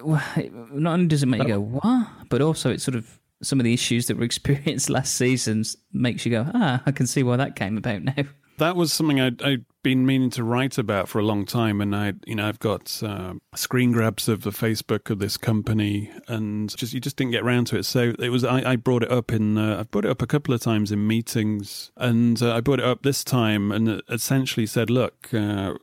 [0.73, 3.59] Not only does it make that, you go what, but also it sort of some
[3.59, 7.23] of the issues that were experienced last season makes you go ah, I can see
[7.23, 8.25] why that came about now
[8.61, 11.95] that was something I'd, I'd, been meaning to write about for a long time, and
[11.95, 16.75] I, you know, I've got uh, screen grabs of the Facebook of this company, and
[16.75, 17.83] just you just didn't get around to it.
[17.83, 20.27] So it was I, I brought it up in uh, I've brought it up a
[20.27, 24.65] couple of times in meetings, and uh, I brought it up this time, and essentially
[24.65, 25.33] said, look.
[25.33, 25.75] Uh,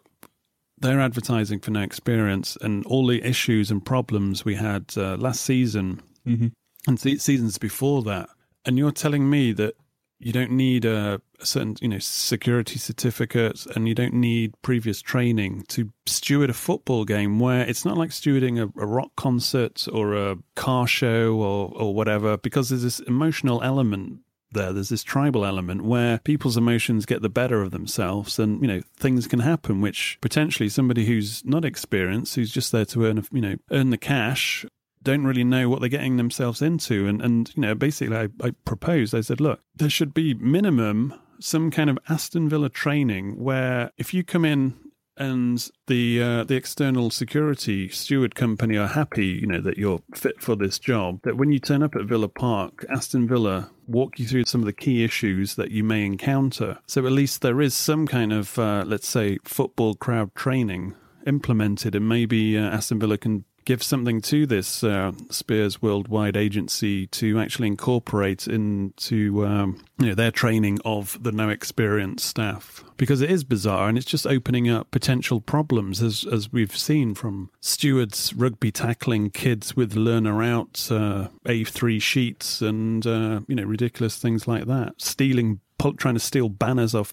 [0.81, 5.41] they're advertising for no experience, and all the issues and problems we had uh, last
[5.41, 6.47] season mm-hmm.
[6.87, 8.29] and seasons before that.
[8.65, 9.75] And you're telling me that
[10.21, 15.65] you don't need a, certain you know security certificates and you don't need previous training
[15.69, 20.15] to steward a football game where it's not like stewarding a, a, rock concert or
[20.15, 24.21] a car show or or whatever because there's this emotional element
[24.53, 28.67] there there's this tribal element where people's emotions get the better of themselves and you
[28.67, 33.25] know things can happen which potentially somebody who's not experienced who's just there to earn
[33.33, 34.65] you know earn the cash
[35.05, 37.07] don't really know what they're getting themselves into.
[37.07, 41.15] And, and you know, basically, I, I proposed, I said, look, there should be minimum
[41.41, 44.75] some kind of Aston Villa training where if you come in
[45.19, 50.41] and the uh, the external security steward company are happy, you know, that you're fit
[50.41, 51.21] for this job.
[51.25, 54.67] That when you turn up at Villa Park, Aston Villa walk you through some of
[54.67, 56.79] the key issues that you may encounter.
[56.87, 60.95] So at least there is some kind of, uh, let's say, football crowd training
[61.27, 67.07] implemented, and maybe uh, Aston Villa can give something to this uh, Spiers Worldwide agency
[67.09, 72.83] to actually incorporate into um, you know, their training of the no experience staff.
[72.97, 77.15] Because it is bizarre and it's just opening up potential problems as as we've seen
[77.15, 83.65] from stewards rugby tackling kids with Lerner out uh, A3 sheets and uh, you know
[83.65, 84.95] ridiculous things like that.
[84.97, 85.61] Stealing
[85.99, 87.13] trying to steal banners off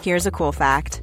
[0.00, 1.02] Here's a cool fact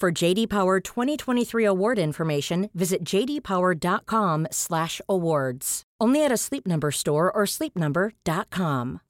[0.00, 5.82] For JD Power 2023 award information, visit jdpower.com/awards.
[6.00, 9.00] Only at a Sleep Number store or sleepnumber.com.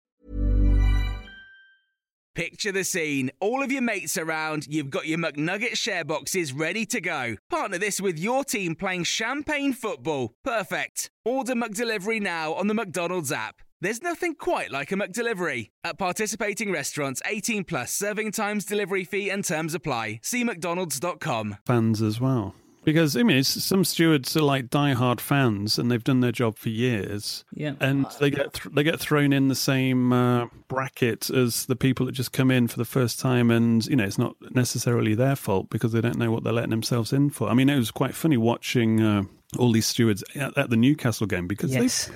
[2.35, 3.31] Picture the scene.
[3.39, 7.37] All of your mates around, you've got your McNugget share boxes ready to go.
[7.49, 10.33] Partner this with your team playing champagne football.
[10.43, 11.13] Perfect.
[11.25, 13.63] Order McDelivery now on the McDonald's app.
[13.83, 15.71] There's nothing quite like a McDelivery.
[15.85, 20.21] At participating restaurants, 18 plus serving times, delivery fee, and terms apply.
[20.23, 21.57] See McDonald's.com.
[21.67, 22.55] Fans as well.
[22.83, 26.71] Because I mean, some stewards are like diehard fans, and they've done their job for
[26.71, 27.45] years.
[27.53, 27.75] Yeah.
[27.79, 32.07] and they get th- they get thrown in the same uh, bracket as the people
[32.07, 35.37] that just come in for the first time, and you know, it's not necessarily their
[35.37, 37.51] fault because they don't know what they're letting themselves in for.
[37.51, 39.25] I mean, it was quite funny watching uh,
[39.59, 42.07] all these stewards at, at the Newcastle game because Yes.
[42.07, 42.15] they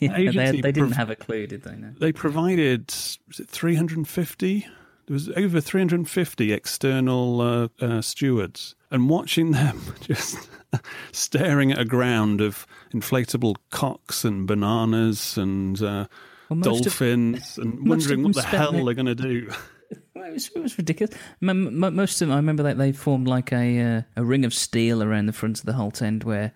[0.10, 1.76] Yeah, they, they didn't prov- have a clue, did they?
[1.76, 1.92] No.
[1.98, 2.86] they provided
[3.28, 4.66] was it 350
[5.06, 10.48] there was over 350 external uh, uh, stewards and watching them just
[11.12, 16.06] staring at a ground of inflatable cocks and bananas and uh,
[16.48, 19.50] Well, most of- dolphins and wondering what the hell their- they're going to do
[19.90, 21.12] it, was, it was ridiculous.
[21.40, 25.02] Most of them, I remember that they formed like a uh, a ring of steel
[25.02, 26.52] around the front of the Holte End, where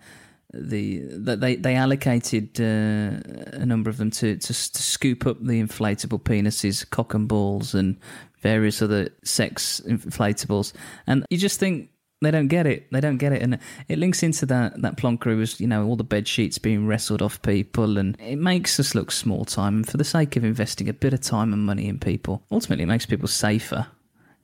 [0.55, 3.19] the that they they allocated uh,
[3.53, 7.73] a number of them to, to to scoop up the inflatable penises, cock and balls,
[7.73, 7.97] and
[8.41, 10.73] various other sex inflatables,
[11.07, 11.89] and you just think.
[12.21, 12.89] They don't get it.
[12.91, 15.97] They don't get it, and it links into that that plonker was, you know, all
[15.97, 19.75] the bed sheets being wrestled off people, and it makes us look small time.
[19.75, 22.83] And for the sake of investing a bit of time and money in people, ultimately
[22.83, 23.87] it makes people safer.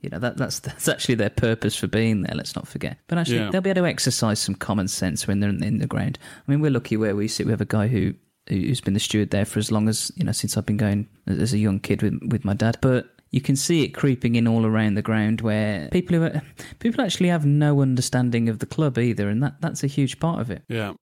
[0.02, 2.36] You know that that's that's actually their purpose for being there.
[2.36, 2.98] Let's not forget.
[3.08, 3.50] But actually, Yeah.
[3.52, 6.18] they'll be able to exercise some common sense when they're in, in the ground.
[6.48, 7.46] I mean, we're lucky where we sit.
[7.46, 8.14] We have a guy who
[8.50, 11.08] who's been the steward there for as long as you know since I've been going
[11.28, 12.78] as as a young kid with with my dad.
[12.82, 16.42] But you can see it creeping in all around the ground where people who are,
[16.80, 20.42] people actually have no understanding of the club either, and that that's a huge part
[20.42, 20.64] of it.
[20.68, 20.94] yeah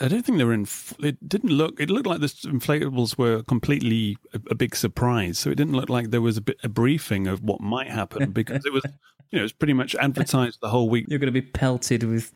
[0.00, 0.66] I don't think they were in.
[1.00, 1.80] It didn't look.
[1.80, 5.38] It looked like the inflatables were completely a, a big surprise.
[5.38, 8.30] So it didn't look like there was a bit a briefing of what might happen
[8.32, 8.84] because it was,
[9.30, 11.06] you know, it was pretty much advertised the whole week.
[11.08, 12.32] You're going to be pelted with.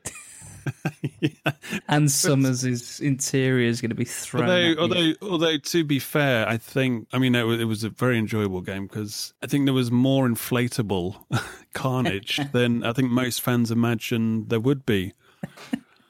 [1.89, 4.45] and Summers' interior is going to be thrown.
[4.45, 7.91] Although, although, although, to be fair, I think I mean it was, it was a
[7.91, 11.23] very enjoyable game because I think there was more inflatable
[11.75, 15.13] carnage than I think most fans imagined there would be.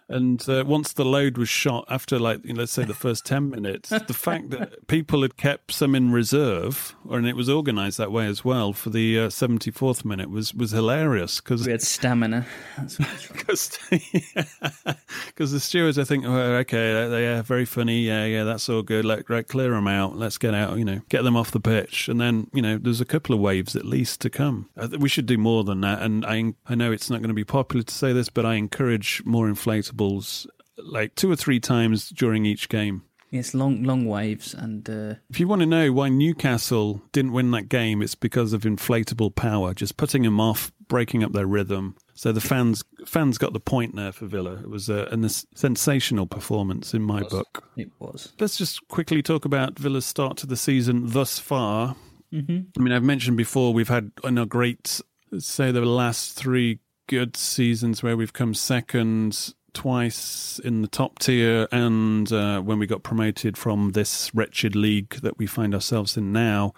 [0.09, 3.25] And uh, once the load was shot, after like you know, let's say the first
[3.25, 7.49] ten minutes, the fact that people had kept some in reserve, or and it was
[7.49, 11.73] organised that way as well for the seventy fourth minute was was hilarious because we
[11.73, 12.47] had stamina.
[12.77, 13.79] Because
[15.37, 18.01] the stewards, I think, oh, okay, they are very funny.
[18.01, 19.05] Yeah, yeah, that's all good.
[19.05, 20.17] Let right, clear them out.
[20.17, 20.79] Let's get out.
[20.79, 23.41] You know, get them off the pitch, and then you know, there's a couple of
[23.41, 24.69] waves at least to come.
[24.99, 26.03] We should do more than that.
[26.03, 28.55] And I, I know it's not going to be popular to say this, but I
[28.55, 29.49] encourage more
[29.95, 33.03] inflatables, like two or three times during each game.
[33.31, 37.51] Yes, long long waves, and uh, If you want to know why Newcastle didn't win
[37.51, 41.97] that game, it's because of inflatable power, just putting them off, breaking up their rhythm.
[42.15, 44.61] So the fans fans got the point there for Villa.
[44.63, 47.69] It was a, a sensational performance in my book.
[47.77, 48.33] it was.
[48.39, 51.97] Let's just quickly talk about Villa's start to the season thus far.
[52.33, 52.59] Mm-hmm.
[52.79, 55.01] I mean, I've mentioned before we've had you know, great,
[55.39, 56.79] say the last three
[57.09, 62.87] good seasons where we've come second twice in the top tier, and uh, when we
[62.87, 66.73] got promoted from this wretched league that we find ourselves in now,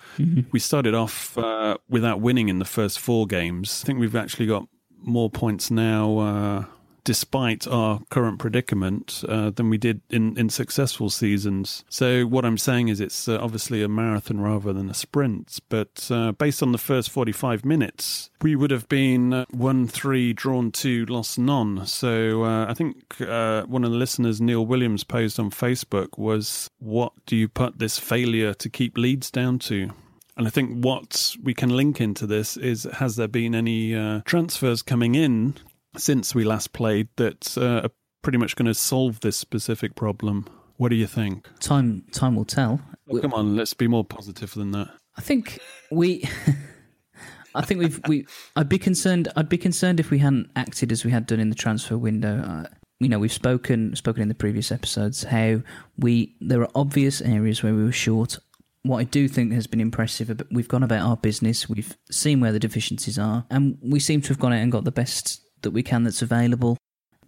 [0.50, 3.82] we started off uh, without winning in the first four games.
[3.84, 4.66] I think we've actually got
[4.98, 6.66] more points now.
[7.06, 11.84] Despite our current predicament, uh, than we did in, in successful seasons.
[11.88, 15.60] So, what I'm saying is it's uh, obviously a marathon rather than a sprint.
[15.68, 20.32] But uh, based on the first 45 minutes, we would have been uh, 1 3,
[20.32, 21.86] drawn 2, lost none.
[21.86, 26.68] So, uh, I think uh, one of the listeners, Neil Williams, posed on Facebook was,
[26.80, 29.90] What do you put this failure to keep leads down to?
[30.36, 34.22] And I think what we can link into this is has there been any uh,
[34.24, 35.54] transfers coming in
[35.96, 37.90] since we last played that uh, are
[38.22, 40.46] pretty much going to solve this specific problem?
[40.76, 41.48] What do you think?
[41.60, 42.80] Time time will tell.
[43.06, 44.88] Well, come on, let's be more positive than that.
[45.16, 45.58] I think
[45.90, 46.28] we.
[47.54, 48.26] I think we've we.
[48.54, 49.28] I'd be concerned.
[49.36, 52.42] I'd be concerned if we hadn't acted as we had done in the transfer window.
[52.42, 52.66] Uh,
[53.00, 55.62] you know, we've spoken spoken in the previous episodes how
[55.98, 58.38] we there are obvious areas where we were short.
[58.82, 61.68] What I do think has been impressive, we've gone about our business.
[61.68, 64.84] We've seen where the deficiencies are, and we seem to have gone out and got
[64.84, 66.78] the best that we can that's available.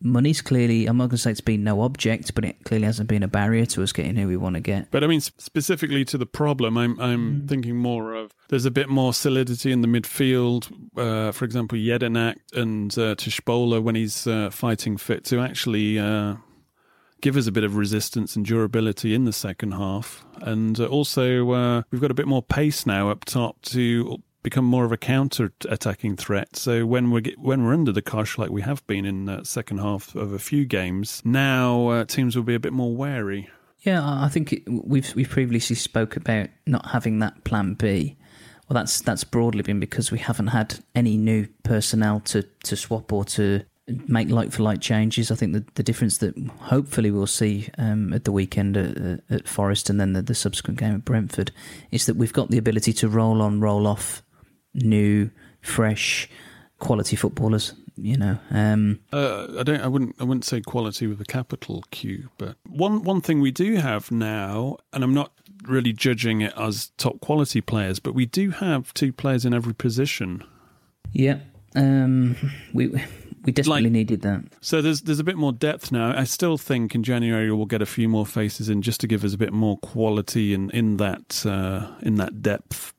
[0.00, 3.08] Money's clearly i'm not going to say it's been no object but it clearly hasn't
[3.08, 4.92] been a barrier to us getting who we want to get.
[4.92, 7.48] But i mean specifically to the problem i'm i'm mm.
[7.48, 12.36] thinking more of there's a bit more solidity in the midfield uh, for example Jedinak
[12.52, 16.36] and uh, Tshibola when he's uh, fighting fit to actually uh,
[17.20, 20.24] give us a bit of resistance and durability in the second half.
[20.40, 24.64] And uh, also uh, we've got a bit more pace now up top to become
[24.64, 26.56] more of a counter-attacking threat.
[26.56, 29.78] So when we're when we're under the cosh, like we have been in the second
[29.78, 33.50] half of a few games, now uh, teams will be a bit more wary.
[33.80, 38.16] Yeah, I think it, we've we've previously spoke about not having that plan B.
[38.68, 43.12] Well, that's that's broadly been because we haven't had any new personnel to, to swap
[43.12, 43.64] or to
[44.06, 45.30] make like for like changes.
[45.30, 49.48] I think the, the difference that hopefully we'll see um, at the weekend at, at
[49.48, 51.52] Forest and then the, the, subsequent game at Brentford
[51.90, 54.22] is that we've got the ability to roll on, roll off
[54.74, 56.28] new, fresh,
[56.78, 57.74] quality footballers.
[58.00, 59.80] You know, um, uh, I don't.
[59.80, 60.14] I wouldn't.
[60.20, 62.28] I wouldn't say quality with a capital Q.
[62.38, 65.32] But one one thing we do have now, and I'm not
[65.64, 69.74] really judging it as top quality players, but we do have two players in every
[69.74, 70.44] position.
[71.12, 71.40] Yeah,
[71.74, 72.36] um,
[72.72, 72.86] we
[73.44, 74.44] we desperately like, needed that.
[74.60, 76.16] So there's there's a bit more depth now.
[76.16, 79.24] I still think in January we'll get a few more faces in just to give
[79.24, 82.94] us a bit more quality in in that uh, in that depth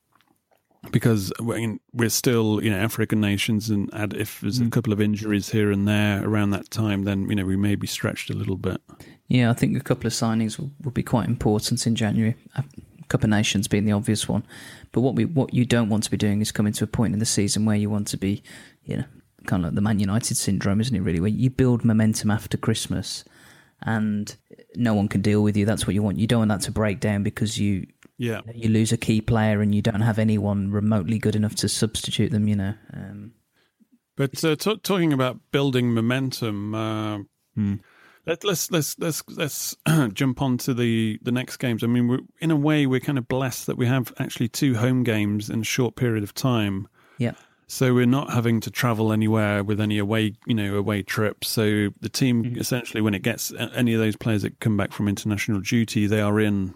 [0.92, 4.72] because we're still, you know, African nations, and add if there's a mm.
[4.72, 7.88] couple of injuries here and there around that time, then you know we may be
[7.88, 8.82] stretched a little bit.
[9.28, 12.36] Yeah, I think a couple of signings will, will be quite important in January.
[12.56, 12.64] A
[13.10, 14.46] couple of nations being the obvious one,
[14.92, 17.14] but what we what you don't want to be doing is coming to a point
[17.14, 18.42] in the season where you want to be,
[18.86, 19.06] you know,
[19.48, 21.02] kind of like the Man United syndrome, isn't it?
[21.02, 23.26] Really, where you build momentum after Christmas,
[23.82, 24.36] and
[24.76, 25.66] no one can deal with you.
[25.66, 26.20] That's what you want.
[26.20, 27.88] You don't want that to break down because you
[28.20, 31.70] yeah, you lose a key player and you don't have anyone remotely good enough to
[31.70, 32.50] substitute them.
[32.50, 32.74] You know.
[32.94, 33.32] Um,
[34.18, 37.20] but uh, t- talking about building momentum, uh,
[37.56, 37.76] hmm.
[38.28, 39.78] let, us let's let's let's
[40.14, 41.82] jump on to the the next games.
[41.82, 45.04] I mean, in a way, we're kind of blessed that we have actually two home
[45.04, 46.90] games in a short period of time.
[47.18, 47.36] Yeah.
[47.68, 51.48] So we're not having to travel anywhere with any away, you know, away trips.
[51.48, 52.60] So the team mm-hmm.
[52.60, 56.20] essentially, when it gets any of those players that come back from international duty, they
[56.20, 56.74] are in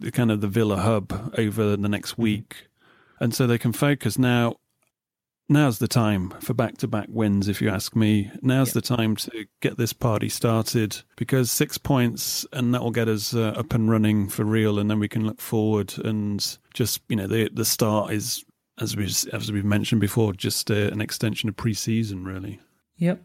[0.00, 2.22] the kind of the Villa hub over the next mm-hmm.
[2.22, 2.68] week,
[3.20, 4.56] and so they can focus now.
[5.48, 8.32] Now's the time for back to back wins, if you ask me.
[8.42, 8.82] Now's yep.
[8.82, 13.32] the time to get this party started because six points and that will get us
[13.32, 17.14] uh, up and running for real, and then we can look forward and just you
[17.16, 18.44] know the the start is
[18.80, 22.60] as we as we've mentioned before, just uh, an extension of pre-season, really.
[22.98, 23.20] Yep,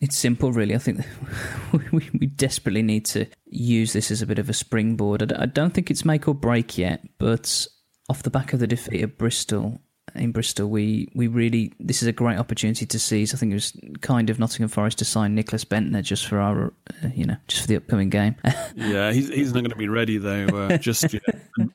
[0.00, 0.74] it's simple, really.
[0.74, 1.00] I think
[1.92, 5.32] we, we desperately need to use this as a bit of a springboard.
[5.32, 7.66] I don't think it's make or break yet, but
[8.08, 9.80] off the back of the defeat at Bristol,
[10.14, 13.34] in Bristol, we, we really this is a great opportunity to seize.
[13.34, 16.72] I think it was kind of Nottingham Forest to sign Nicklas Bendtner just for our
[17.02, 18.36] uh, you know just for the upcoming game.
[18.76, 21.22] yeah, he's he's not going to be ready though uh, just yet,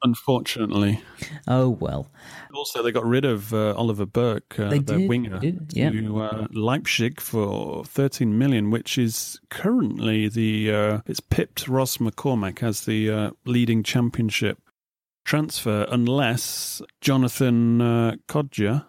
[0.03, 1.01] unfortunately.
[1.47, 2.09] Oh well.
[2.53, 5.91] Also, they got rid of uh, Oliver Burke, uh, their did, winger, yeah.
[5.91, 12.63] to uh, Leipzig for 13 million, which is currently the uh, it's pipped Ross McCormack
[12.63, 14.59] as the leading championship
[15.29, 18.83] transfer unless Jonathan uh, Kodjia,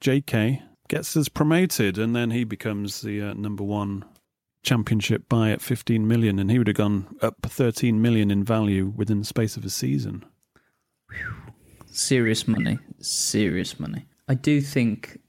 [0.00, 4.02] JK, gets us promoted and then he becomes the uh, number one
[4.62, 8.90] championship buy at 15 million and he would have gone up 13 million in value
[8.96, 10.24] within the space of a season.
[11.90, 14.06] Serious money, serious money.
[14.28, 15.20] I do think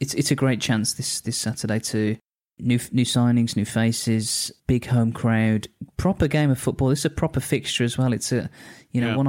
[0.00, 2.16] it's it's a great chance this this Saturday to
[2.58, 6.90] new new signings, new faces, big home crowd, proper game of football.
[6.90, 8.12] It's a proper fixture as well.
[8.12, 8.50] It's a
[8.92, 9.16] you know, yeah.
[9.16, 9.28] one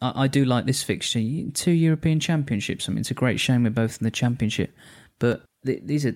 [0.00, 1.20] I, I do like this fixture.
[1.52, 2.88] Two European Championships.
[2.88, 4.72] I mean, it's a great shame we're both in the Championship,
[5.18, 6.14] but th- these are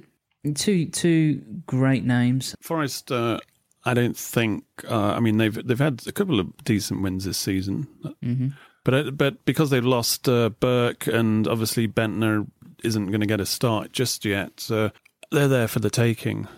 [0.54, 2.54] two two great names.
[2.60, 3.38] Forest, uh,
[3.84, 4.64] I don't think.
[4.88, 7.88] Uh, I mean, they've they've had a couple of decent wins this season,
[8.22, 8.48] mm-hmm.
[8.84, 12.46] but uh, but because they've lost uh, Burke and obviously Bendtner
[12.84, 14.68] isn't going to get a start just yet.
[14.70, 14.90] Uh,
[15.32, 16.48] they're there for the taking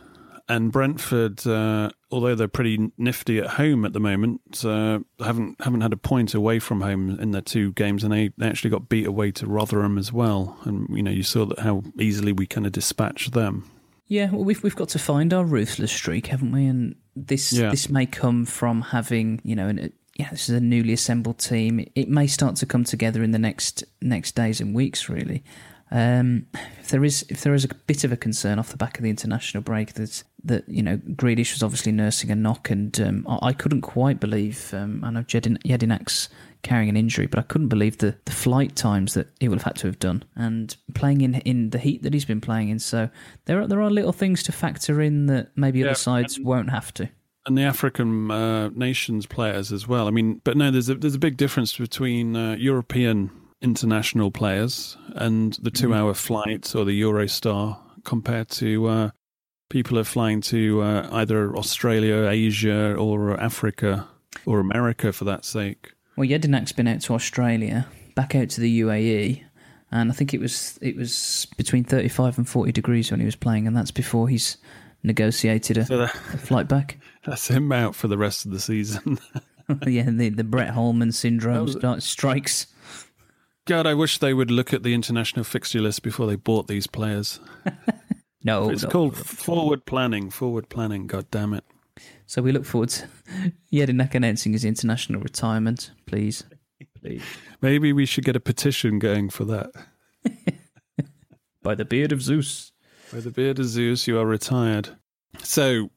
[0.48, 5.80] and Brentford, uh, although they're pretty nifty at home at the moment, uh, haven't haven't
[5.80, 8.88] had a point away from home in their two games, and they, they actually got
[8.88, 10.58] beat away to Rotherham as well.
[10.64, 13.70] And you know, you saw that how easily we kind of dispatched them.
[14.06, 16.66] Yeah, well, we've we've got to find our ruthless streak, haven't we?
[16.66, 17.70] And this yeah.
[17.70, 21.88] this may come from having you know an, yeah, this is a newly assembled team.
[21.94, 25.42] It may start to come together in the next next days and weeks, really.
[25.94, 26.46] Um,
[26.80, 29.04] if there is if there is a bit of a concern off the back of
[29.04, 33.24] the international break, that that you know Grealish was obviously nursing a knock, and um,
[33.28, 34.74] I, I, couldn't quite believe.
[34.74, 36.28] Um, I know Jedin, Jedinak's
[36.62, 39.64] carrying an injury, but I couldn't believe the, the flight times that he would have
[39.64, 42.80] had to have done, and playing in in the heat that he's been playing in.
[42.80, 43.08] So
[43.44, 46.70] there are there are little things to factor in that maybe yeah, other sides won't
[46.70, 47.08] have to
[47.46, 50.08] and the African uh, nations players as well.
[50.08, 53.30] I mean, but no, there's a there's a big difference between uh, European
[53.64, 59.10] international players and the two hour flight or the Eurostar compared to uh,
[59.70, 64.06] people who are flying to uh, either Australia, Asia, or Africa
[64.46, 65.92] or America for that sake.
[66.16, 69.42] Well, Jedinak's been out to Australia, back out to the UAE,
[69.90, 73.26] and I think it was it was between thirty five and forty degrees when he
[73.26, 74.58] was playing, and that's before he's
[75.02, 76.98] negotiated a, so that, a flight back.
[77.24, 79.18] That's him out for the rest of the season.
[79.86, 82.66] yeah, the the Brett Holman syndrome was, strikes.
[83.66, 86.86] God, I wish they would look at the international fixture list before they bought these
[86.86, 87.40] players.
[88.44, 88.90] no, it's no.
[88.90, 90.28] called forward planning.
[90.30, 91.06] Forward planning.
[91.06, 91.64] God damn it.
[92.26, 93.08] So we look forward to
[93.72, 95.92] Jedinak announcing his international retirement.
[96.06, 96.44] Please,
[96.94, 97.22] please.
[97.62, 99.70] Maybe we should get a petition going for that.
[101.62, 102.72] By the beard of Zeus.
[103.12, 104.90] By the beard of Zeus, you are retired.
[105.42, 105.90] So,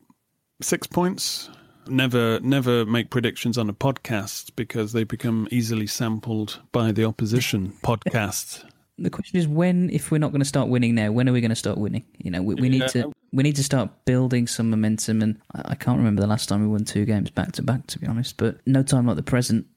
[0.62, 1.50] six points.
[1.90, 7.74] Never, never make predictions on a podcast because they become easily sampled by the opposition
[7.84, 8.64] podcast.
[8.98, 11.42] The question is when, if we're not going to start winning now, when are we
[11.42, 12.04] going to start winning?
[12.18, 15.22] You know, we, we need to we need to start building some momentum.
[15.22, 17.86] And I, I can't remember the last time we won two games back to back,
[17.88, 18.38] to be honest.
[18.38, 19.68] But no time like the present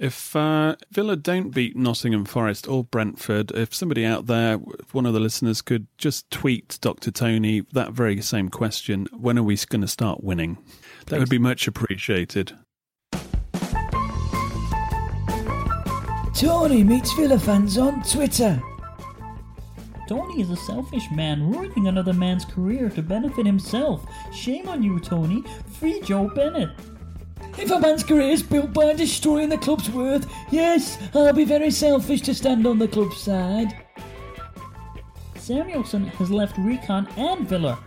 [0.00, 4.56] if uh, Villa don't beat Nottingham Forest or Brentford, if somebody out there,
[4.92, 7.10] one of the listeners, could just tweet Dr.
[7.10, 10.56] Tony that very same question when are we going to start winning?
[11.10, 12.52] That would be much appreciated.
[16.34, 18.62] Tony meets Villa fans on Twitter.
[20.08, 24.06] Tony is a selfish man, ruining another man's career to benefit himself.
[24.32, 25.42] Shame on you, Tony.
[25.80, 26.70] Free Joe Bennett.
[27.58, 31.72] If a man's career is built by destroying the club's worth, yes, I'll be very
[31.72, 33.76] selfish to stand on the club's side.
[35.34, 37.80] Samuelson has left Recon and Villa.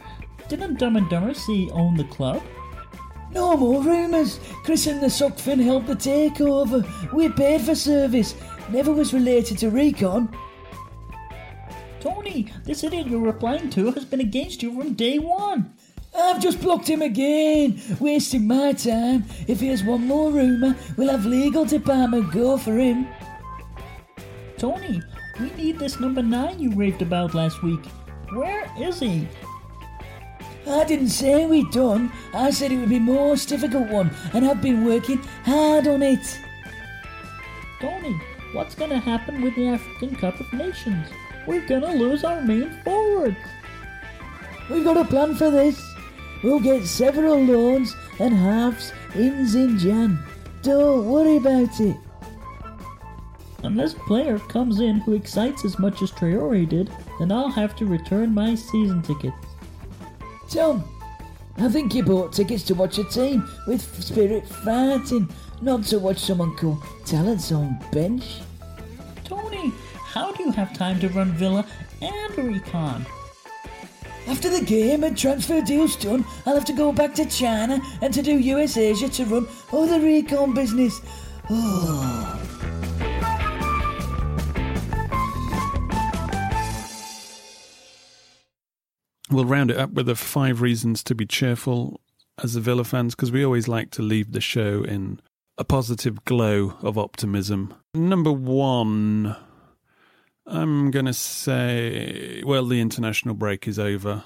[0.49, 2.43] Didn't Dumb and Dumber see own the club?
[3.33, 4.39] No more rumours.
[4.63, 6.83] Chris and the Sockfin helped the takeover.
[7.11, 8.35] We paid for service.
[8.69, 10.29] Never was related to Recon.
[11.99, 15.73] Tony, this idiot you're replying to has been against you from day one.
[16.15, 19.25] I've just blocked him again, wasting my time.
[19.47, 23.07] If he has one more rumour, we'll have legal department go for him.
[24.57, 25.01] Tony,
[25.39, 27.83] we need this number nine you raved about last week.
[28.31, 29.27] Where is he?
[30.67, 32.11] I didn't say we'd done.
[32.33, 36.39] I said it would be most difficult one, and I've been working hard on it.
[37.81, 38.19] Tony,
[38.53, 41.07] what's gonna happen with the African Cup of Nations?
[41.45, 43.35] We're gonna lose our main forwards.
[44.69, 45.81] We've got a plan for this.
[46.43, 50.17] We'll get several loans and halves in Zinjan.
[50.61, 51.97] Don't worry about it.
[53.63, 56.89] Unless player comes in who excites as much as Traore did,
[57.19, 59.52] then I'll have to return my season tickets.
[60.53, 60.83] Tom,
[61.57, 65.27] I think you bought tickets to watch a team with spirit fighting,
[65.63, 68.41] not to watch someone call talents on bench.
[69.23, 71.65] Tony, how do you have time to run Villa
[72.03, 73.03] and Recon?
[74.27, 78.13] After the game and transfer deal's done, I'll have to go back to China and
[78.13, 81.01] to do US Asia to run other recon business.
[81.49, 82.62] Oh.
[89.29, 91.99] We'll round it up with the five reasons to be cheerful
[92.43, 95.19] as the Villa fans, because we always like to leave the show in
[95.57, 97.73] a positive glow of optimism.
[97.93, 99.35] Number one,
[100.45, 104.23] I'm going to say, well, the international break is over.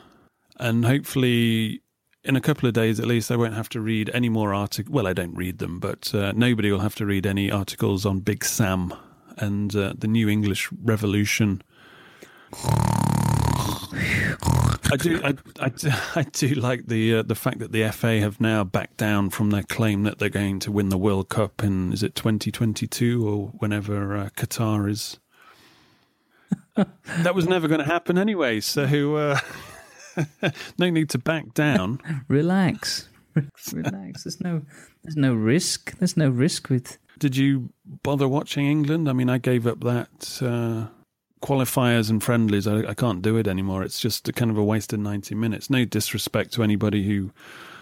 [0.60, 1.82] And hopefully,
[2.24, 4.92] in a couple of days at least, I won't have to read any more articles.
[4.92, 8.22] Well, I don't read them, but uh, nobody will have to read any articles on
[8.22, 8.94] Big Sam
[9.38, 11.62] and uh, the New English Revolution.
[14.90, 18.20] I do, I, I, do, I do like the uh, the fact that the FA
[18.20, 21.64] have now backed down from their claim that they're going to win the World Cup
[21.64, 25.20] in is it 2022 or whenever uh, Qatar is
[27.24, 28.60] that was never going to happen anyway.
[28.60, 29.40] So uh,
[30.78, 32.00] no need to back down.
[32.28, 33.10] Relax,
[33.72, 34.24] relax.
[34.24, 34.62] There's no,
[35.04, 35.98] there's no risk.
[35.98, 36.98] There's no risk with.
[37.20, 37.70] Did you
[38.04, 39.10] bother watching England?
[39.10, 40.92] I mean, I gave up that uh,
[41.42, 42.68] qualifiers and friendlies.
[42.68, 43.84] I, I can't do it anymore.
[43.84, 45.70] It's just a kind of a waste of ninety minutes.
[45.70, 47.32] No disrespect to anybody who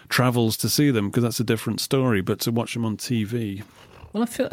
[0.08, 2.20] travels to see them because that's a different story.
[2.20, 3.62] But to watch them on TV.
[4.12, 4.50] Well, I feel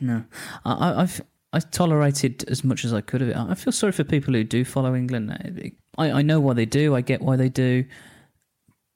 [0.00, 0.24] no.
[0.64, 1.20] I, I've
[1.52, 3.36] I tolerated as much as I could of it.
[3.36, 5.74] I feel sorry for people who do follow England.
[5.96, 6.94] I, I know why they do.
[6.94, 7.84] I get why they do,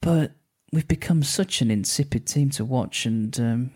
[0.02, 0.32] but
[0.72, 3.70] we've become such an insipid team to watch, and um,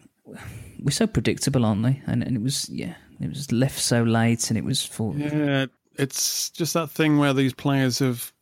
[0.81, 2.03] we're so predictable, aren't they?
[2.07, 5.67] And, and it was yeah, it was left so late, and it was for yeah.
[5.97, 8.33] It's just that thing where these players have.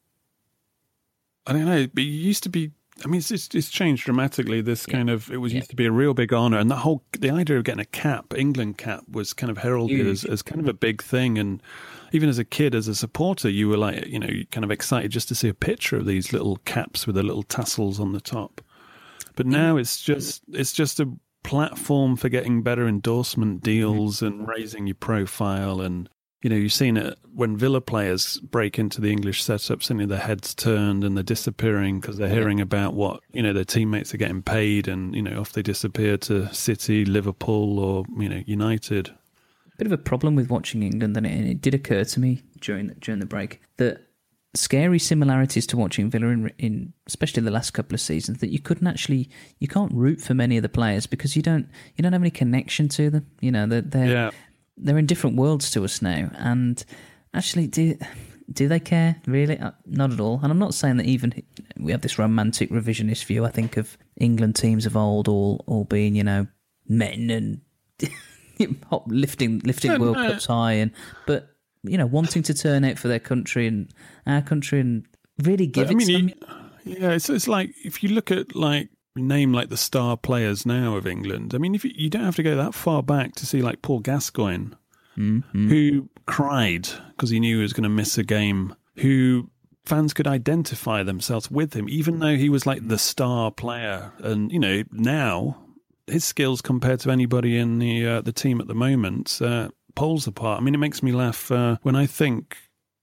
[1.46, 1.86] I don't know.
[1.94, 2.70] It used to be
[3.04, 4.60] I mean, it's, it's changed dramatically.
[4.60, 4.94] This yeah.
[4.94, 5.58] kind of it was yeah.
[5.58, 7.86] used to be a real big honor, and the whole the idea of getting a
[7.86, 11.38] cap, England cap, was kind of heralded as, as kind of a big thing.
[11.38, 11.62] And
[12.12, 15.10] even as a kid, as a supporter, you were like, you know, kind of excited
[15.10, 18.20] just to see a picture of these little caps with the little tassels on the
[18.20, 18.60] top.
[19.34, 21.10] But now it's just it's just a
[21.42, 24.26] platform for getting better endorsement deals mm-hmm.
[24.26, 26.08] and raising your profile and
[26.42, 30.18] you know, you've seen it when Villa players break into the English setup, suddenly their
[30.18, 34.18] heads turned and they're disappearing because they're hearing about what, you know, their teammates are
[34.18, 39.14] getting paid and, you know, off they disappear to City, Liverpool or, you know, United.
[39.78, 42.88] Bit of a problem with watching England, and it, it did occur to me during
[42.88, 44.00] the, during the break that
[44.54, 48.58] scary similarities to watching Villa in, in, especially the last couple of seasons that you
[48.58, 49.30] couldn't actually
[49.60, 52.30] you can't root for many of the players because you don't you don't have any
[52.30, 54.30] connection to them you know they're, they're yeah
[54.76, 56.84] they're in different worlds to us now, and
[57.34, 57.96] actually, do
[58.52, 59.58] do they care really?
[59.58, 60.40] Uh, not at all.
[60.42, 61.42] And I'm not saying that even
[61.78, 63.44] we have this romantic revisionist view.
[63.44, 66.46] I think of England teams of old all all being you know
[66.88, 67.60] men and
[69.06, 70.90] lifting lifting World Cups high, and
[71.26, 71.51] but
[71.82, 73.92] you know wanting to turn out for their country and
[74.26, 75.06] our country and
[75.42, 76.34] really give I mean,
[76.84, 80.96] yeah, it's it's like if you look at like name like the star players now
[80.96, 81.54] of England.
[81.54, 83.82] I mean, if you, you don't have to go that far back to see like
[83.82, 84.70] Paul Gascoigne,
[85.16, 85.68] mm-hmm.
[85.68, 89.50] who cried because he knew he was going to miss a game, who
[89.84, 94.12] fans could identify themselves with him, even though he was like the star player.
[94.18, 95.58] And you know, now
[96.06, 100.26] his skills compared to anybody in the uh, the team at the moment uh, poles
[100.26, 100.60] apart.
[100.60, 102.56] I mean, it makes me laugh uh, when I think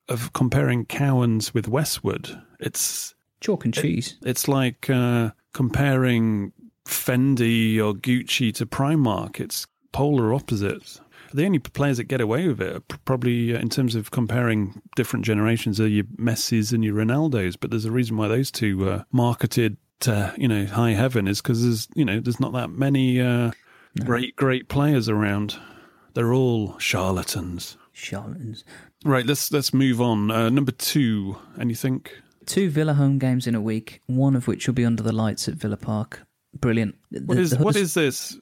[0.07, 2.41] of comparing Cowans with Westwood.
[2.59, 4.17] It's chalk and cheese.
[4.21, 6.51] It, it's like uh, comparing
[6.85, 9.39] Fendi or Gucci to Primark.
[9.39, 11.01] It's polar opposites.
[11.31, 15.25] The only players that get away with it, probably uh, in terms of comparing different
[15.25, 17.55] generations, are your Messis and your Ronaldos.
[17.59, 21.41] But there's a reason why those two are marketed to you know high heaven is
[21.41, 23.51] because there's you know there's not that many uh,
[23.95, 24.05] no.
[24.05, 25.57] great great players around.
[26.19, 27.77] They're all charlatans.
[27.93, 28.65] Charlatans.
[29.05, 29.25] Right.
[29.25, 30.29] Let's let's move on.
[30.29, 31.37] Uh, number two.
[31.57, 32.05] Anything?
[32.45, 35.47] two Villa home games in a week, one of which will be under the lights
[35.47, 36.27] at Villa Park.
[36.53, 36.95] Brilliant.
[37.09, 38.37] What the, is the what is this?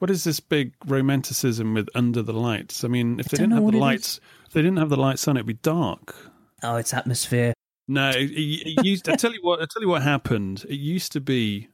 [0.00, 2.82] What is this big romanticism with under the lights?
[2.82, 4.18] I mean, if they didn't have the lights,
[4.48, 6.16] if they didn't have the lights on, it'd be dark.
[6.64, 7.52] Oh, it's atmosphere.
[7.86, 9.08] No, it, it used.
[9.08, 9.62] I tell you what.
[9.62, 10.66] I tell you what happened.
[10.68, 11.68] It used to be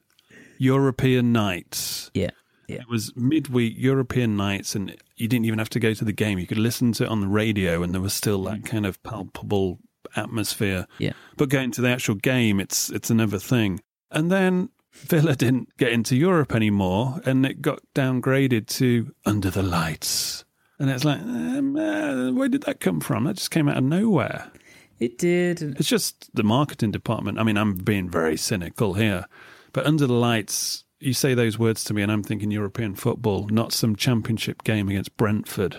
[0.58, 2.10] European nights.
[2.12, 2.32] Yeah.
[2.68, 2.80] Yeah.
[2.80, 6.38] It was midweek European nights, and you didn't even have to go to the game.
[6.38, 8.66] You could listen to it on the radio, and there was still that mm.
[8.66, 9.78] kind of palpable
[10.16, 10.86] atmosphere.
[10.98, 11.12] Yeah.
[11.36, 13.80] But going to the actual game, it's it's another thing.
[14.10, 19.62] And then Villa didn't get into Europe anymore, and it got downgraded to Under the
[19.62, 20.44] Lights.
[20.78, 23.24] And it's like, um, uh, where did that come from?
[23.24, 24.50] That just came out of nowhere.
[24.98, 25.62] It did.
[25.62, 27.38] It's just the marketing department.
[27.38, 29.26] I mean, I'm being very cynical here,
[29.72, 33.46] but Under the Lights, you say those words to me, and I'm thinking European football,
[33.48, 35.76] not some championship game against Brentford.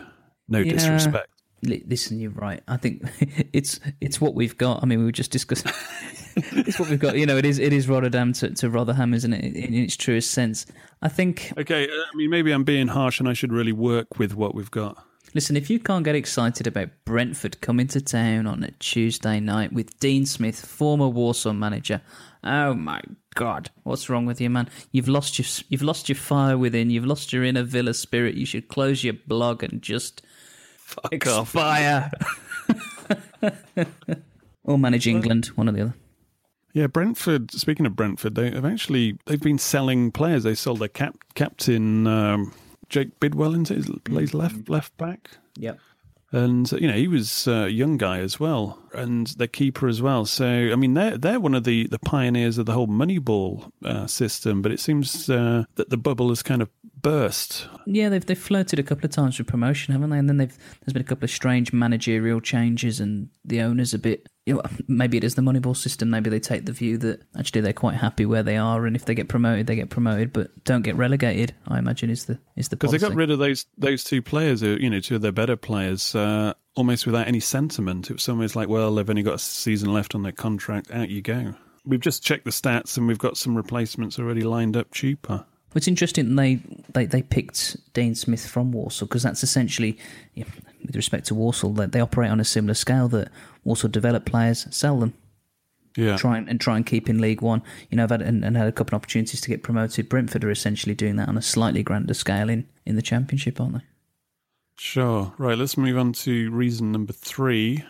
[0.48, 0.74] No yeah.
[0.74, 1.30] disrespect.
[1.64, 2.62] Listen, you're right.
[2.68, 3.04] I think
[3.54, 4.84] it's it's what we've got.
[4.84, 5.72] I mean, we were just discussing.
[6.36, 7.18] it's what we've got.
[7.18, 9.56] You know, it is it is Rotterdam to, to Rotherham, isn't it?
[9.56, 10.66] In its truest sense.
[11.02, 11.52] I think.
[11.58, 14.54] Okay, uh, I mean, maybe I'm being harsh, and I should really work with what
[14.54, 15.04] we've got.
[15.34, 19.74] Listen, if you can't get excited about Brentford coming to town on a Tuesday night
[19.74, 22.02] with Dean Smith, former Walsall manager,
[22.44, 23.02] oh my
[23.38, 24.68] God, what's wrong with you, man?
[24.92, 26.90] You've lost your you've lost your fire within.
[26.90, 28.34] You've lost your inner Villa spirit.
[28.34, 30.24] You should close your blog and just
[30.80, 32.10] Fuck Expire.
[34.64, 35.94] or manage England, one or the other.
[36.74, 37.52] Yeah, Brentford.
[37.52, 40.42] Speaking of Brentford, they've actually they've been selling players.
[40.42, 42.54] They sold their cap, captain um,
[42.90, 45.30] Jake Bidwell into his plays left left back.
[45.60, 45.80] Yep
[46.32, 50.26] and you know he was a young guy as well, and the keeper as well.
[50.26, 54.08] So I mean they're they're one of the, the pioneers of the whole Moneyball uh,
[54.08, 54.62] system.
[54.62, 56.70] But it seems uh, that the bubble has kind of
[57.02, 57.68] burst.
[57.86, 60.18] Yeah, they've they've flirted a couple of times with promotion, haven't they?
[60.18, 64.00] And then they've there's been a couple of strange managerial changes, and the owners a
[64.00, 66.10] bit you know, maybe it is the Moneyball system.
[66.10, 69.06] Maybe they take the view that actually they're quite happy where they are, and if
[69.06, 71.54] they get promoted, they get promoted, but don't get relegated.
[71.68, 74.62] I imagine is the is the because they got rid of those those two players,
[74.62, 78.10] who, you know, two of their better players, uh, almost without any sentiment.
[78.10, 80.92] It was almost like, well, they've only got a season left on their contract.
[80.92, 81.54] Out you go.
[81.86, 85.46] We've just checked the stats, and we've got some replacements already lined up cheaper.
[85.76, 86.60] It's interesting they,
[86.94, 89.98] they, they picked Dean Smith from Walsall because that's essentially,
[90.36, 93.08] with respect to Walsall, that they operate on a similar scale.
[93.10, 93.30] That
[93.64, 95.14] Walsall develop players, sell them,
[95.96, 96.18] Yeah.
[96.18, 97.62] try and, and try and keep in League One.
[97.92, 100.10] You know, I've had and, and had a couple of opportunities to get promoted.
[100.10, 103.74] Brentford are essentially doing that on a slightly grander scale in in the Championship, aren't
[103.76, 103.82] they?
[104.80, 105.34] Sure.
[105.38, 107.84] Right, let's move on to reason number three.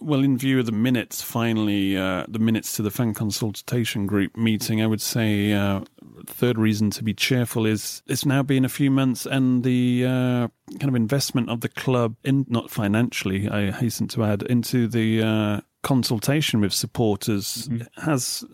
[0.00, 4.36] Well, in view of the minutes, finally, uh, the minutes to the fan consultation group
[4.36, 5.80] meeting, I would say uh,
[6.26, 10.48] third reason to be cheerful is it's now been a few months and the uh,
[10.78, 15.22] kind of investment of the club, in not financially, I hasten to add, into the
[15.22, 18.44] uh, consultation with supporters has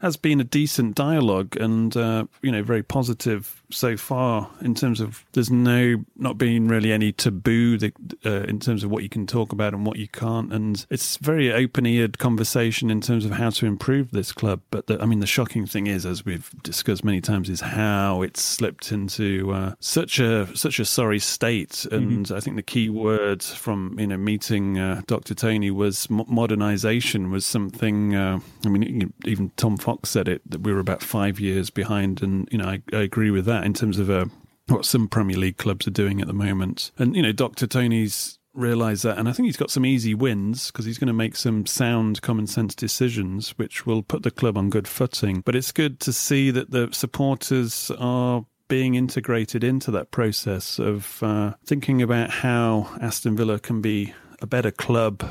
[0.00, 5.00] has been a decent dialogue and uh, you know very positive so far in terms
[5.00, 7.92] of there's no not being really any taboo the,
[8.24, 10.52] uh, in terms of what you can talk about and what you can't.
[10.52, 14.60] And it's very open-eared conversation in terms of how to improve this club.
[14.70, 18.22] But the, I mean the shocking thing is as we've discussed many times is how
[18.22, 21.86] it's slipped into uh, such a such a sorry state.
[21.90, 26.26] And I think the key word from you know meeting uh, Dr Tony was mo-
[26.28, 31.02] modernization was something uh, I mean even Tom Fox said it that we were about
[31.02, 34.26] five years behind and you know I, I agree with that in terms of uh,
[34.68, 36.92] what some Premier League clubs are doing at the moment.
[36.96, 40.68] And you know Dr Tony's realised that and I think he's got some easy wins
[40.68, 44.56] because he's going to make some sound common sense decisions which will put the club
[44.56, 45.40] on good footing.
[45.44, 51.20] But it's good to see that the supporters are being integrated into that process of
[51.20, 55.28] uh, thinking about how Aston Villa can be a better club,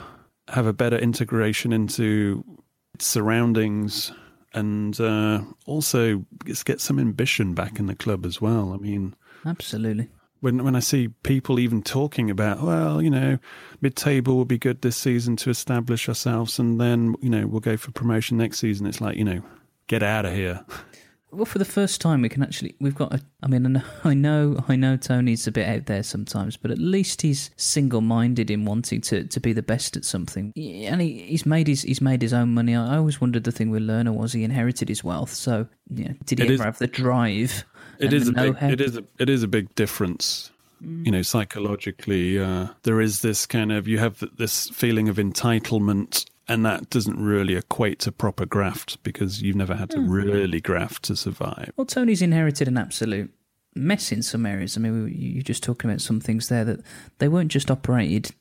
[0.50, 2.44] have a better integration into
[2.94, 4.12] its surroundings,
[4.54, 8.74] and uh, also just get some ambition back in the club as well.
[8.74, 10.10] I mean, Absolutely.
[10.40, 13.38] when when I see people even talking about, well, you know,
[13.82, 17.60] mid table will be good this season to establish ourselves, and then you know we'll
[17.60, 18.88] go for promotion next season.
[18.88, 19.42] It's like you know,
[19.88, 20.66] get out of here.
[21.32, 23.14] Well, for the first time, we can actually we've got.
[23.14, 26.80] A, I mean, I know, I know, Tony's a bit out there sometimes, but at
[26.80, 31.46] least he's single-minded in wanting to, to be the best at something, and he, he's
[31.46, 32.76] made his he's made his own money.
[32.76, 36.40] I, always wondered the thing with Lerner was he inherited his wealth, so know, did
[36.40, 37.64] he It ever is- have the drive?
[38.00, 40.52] It is a big, it is a, it is a big difference.
[40.82, 46.26] You know, psychologically, uh, there is this kind of you have this feeling of entitlement,
[46.50, 50.10] and that doesn't really equate to proper graft because you've never had to Hmm.
[50.10, 51.72] really graft to survive.
[51.78, 53.32] Well, Tony's inherited an absolute
[53.76, 54.76] mess in some areas.
[54.76, 56.82] I mean, we, you're just talking about some things there that
[57.20, 58.32] they weren't just operated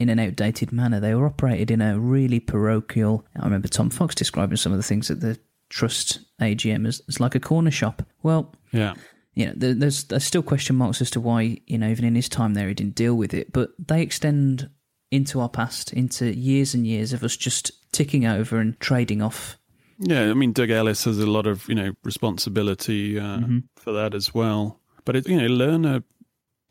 [0.00, 0.98] in an outdated manner.
[1.00, 3.24] They were operated in a really parochial.
[3.40, 5.38] I remember Tom Fox describing some of the things at the
[5.68, 8.02] Trust AGM as, as like a corner shop.
[8.22, 8.94] Well, Yeah.
[9.34, 12.28] you know, there's there's still question marks as to why you know even in his
[12.28, 13.52] time there he didn't deal with it.
[13.52, 14.68] But they extend
[15.12, 19.56] into our past, into years and years of us just ticking over and trading off.
[19.98, 23.64] Yeah, I mean, Doug Ellis has a lot of you know responsibility uh, Mhm.
[23.76, 24.80] for that as well.
[25.04, 26.02] But it, you know, Lerner,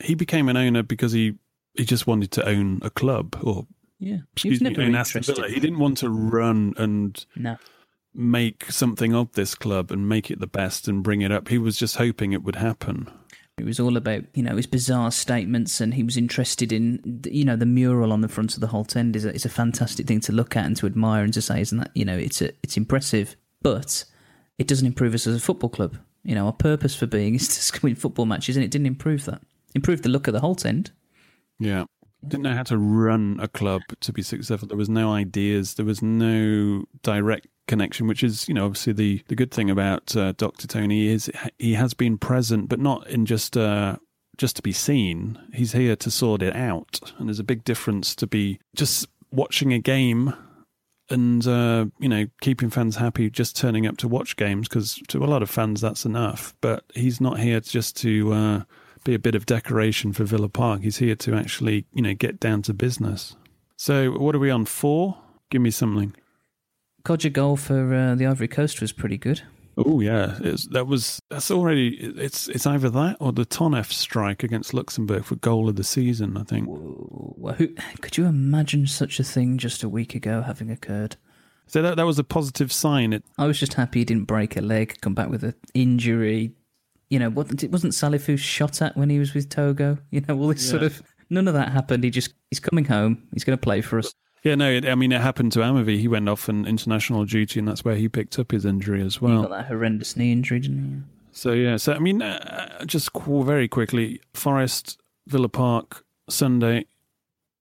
[0.03, 1.35] he became an owner because he
[1.75, 3.67] he just wanted to own a club or
[3.99, 5.45] Yeah, he was me, never Aston interested.
[5.53, 7.57] He didn't want to run and No.
[8.13, 11.47] make something of this club and make it the best and bring it up.
[11.47, 13.07] He was just hoping it would happen.
[13.61, 17.45] It was all about, you know, his bizarre statements, and he was interested in, you
[17.45, 20.07] know, the mural on the front of the Holte End is a, is a fantastic
[20.07, 22.41] thing to look at and to admire and to say, isn't that, you know, it's
[22.41, 24.03] a, it's impressive, but
[24.57, 25.95] it doesn't improve us as a football club.
[26.23, 29.25] You know, our purpose for being is to win football matches, and it didn't improve
[29.25, 29.43] that.
[29.75, 30.89] Improved the look of the Holte End.
[31.59, 31.85] Yeah.
[32.27, 34.67] Didn't know how to run a club to be successful.
[34.67, 35.75] There was no ideas.
[35.75, 40.13] There was no direct connection, which is, you know, obviously the, the good thing about
[40.17, 40.67] uh, Dr.
[40.67, 43.95] Tony is he has been present, but not in just uh,
[44.35, 45.39] just to be seen.
[45.53, 47.13] He's here to sort it out.
[47.17, 50.33] And there's a big difference to be just watching a game
[51.09, 55.23] and, uh, you know, keeping fans happy, just turning up to watch games, because to
[55.23, 56.53] a lot of fans, that's enough.
[56.59, 58.33] But he's not here just to...
[58.33, 58.63] Uh,
[59.03, 60.81] be a bit of decoration for Villa Park.
[60.81, 63.35] He's here to actually, you know, get down to business.
[63.75, 64.65] So, what are we on?
[64.65, 65.17] Four?
[65.49, 66.13] Give me something.
[67.03, 69.41] Codger goal for uh, the Ivory Coast was pretty good.
[69.77, 74.43] Oh yeah, it's, that was that's already it's it's either that or the Tonev strike
[74.43, 76.35] against Luxembourg for goal of the season.
[76.37, 76.67] I think.
[76.67, 77.67] Who,
[78.01, 81.15] could you imagine such a thing just a week ago having occurred?
[81.67, 83.13] So that that was a positive sign.
[83.13, 86.51] It I was just happy he didn't break a leg, come back with an injury.
[87.09, 89.97] You know, wasn't it wasn't Salifou shot at when he was with Togo?
[90.11, 92.03] You know, all this sort of none of that happened.
[92.03, 93.23] He just he's coming home.
[93.33, 94.13] He's going to play for us.
[94.43, 95.99] Yeah no, it, I mean it happened to Amavi.
[95.99, 99.17] He went off on international duty, and that's where he picked up his injury as
[99.17, 99.43] he well.
[99.43, 101.17] got that horrendous knee injury, didn't he?
[101.31, 106.85] So yeah, so I mean, uh, just very quickly, Forest Villa Park Sunday.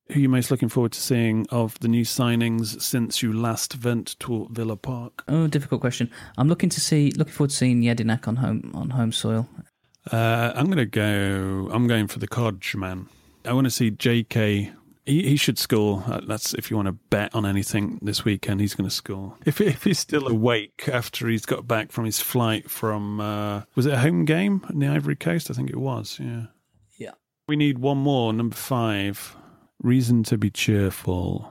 [0.09, 3.85] Who are you most looking forward to seeing of the new signings since you last
[3.85, 5.23] went to Villa Park?
[5.29, 6.11] Oh, difficult question.
[6.37, 9.49] I'm looking to see, looking forward to seeing Jedinak on home on home soil.
[10.11, 11.71] Uh, I'm going to go.
[11.73, 13.07] I'm going for the Codge man.
[13.45, 14.73] I want to see J.K.
[15.11, 16.05] He, he should score.
[16.07, 18.61] Uh, That's if you want to bet on anything this weekend.
[18.61, 19.37] He's going to score.
[19.45, 23.87] If if he's still awake after he's got back from his flight from uh, was
[23.87, 25.51] it a home game in the Ivory Coast?
[25.51, 26.19] I think it was.
[26.21, 26.47] Yeah.
[26.97, 27.13] Yeah.
[27.49, 28.33] We need one more.
[28.33, 29.37] Number five.
[29.83, 31.51] Reason to be cheerful.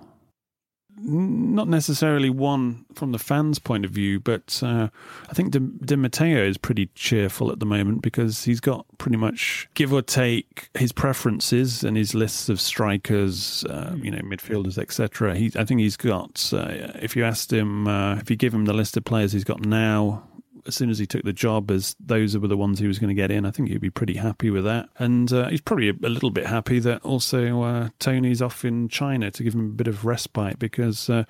[1.02, 4.90] Not necessarily one from the fans' point of view, but uh,
[5.30, 9.70] I think Di Matteo is pretty cheerful at the moment because he's got pretty much,
[9.76, 15.34] give or take, his preferences and his lists of strikers, uh, you know, midfielders, etc.
[15.36, 16.52] I think he's got.
[16.54, 19.44] Uh, if you asked him, uh, if you give him the list of players he's
[19.44, 20.29] got now,
[20.68, 23.10] as soon as he took the job, as those were the ones he was going
[23.10, 24.90] to get in, I think he'd be pretty happy with that.
[24.98, 28.90] And uh, he's probably a, a little bit happy that also uh, Tony's off in
[28.90, 31.24] China to give him a bit of respite because uh,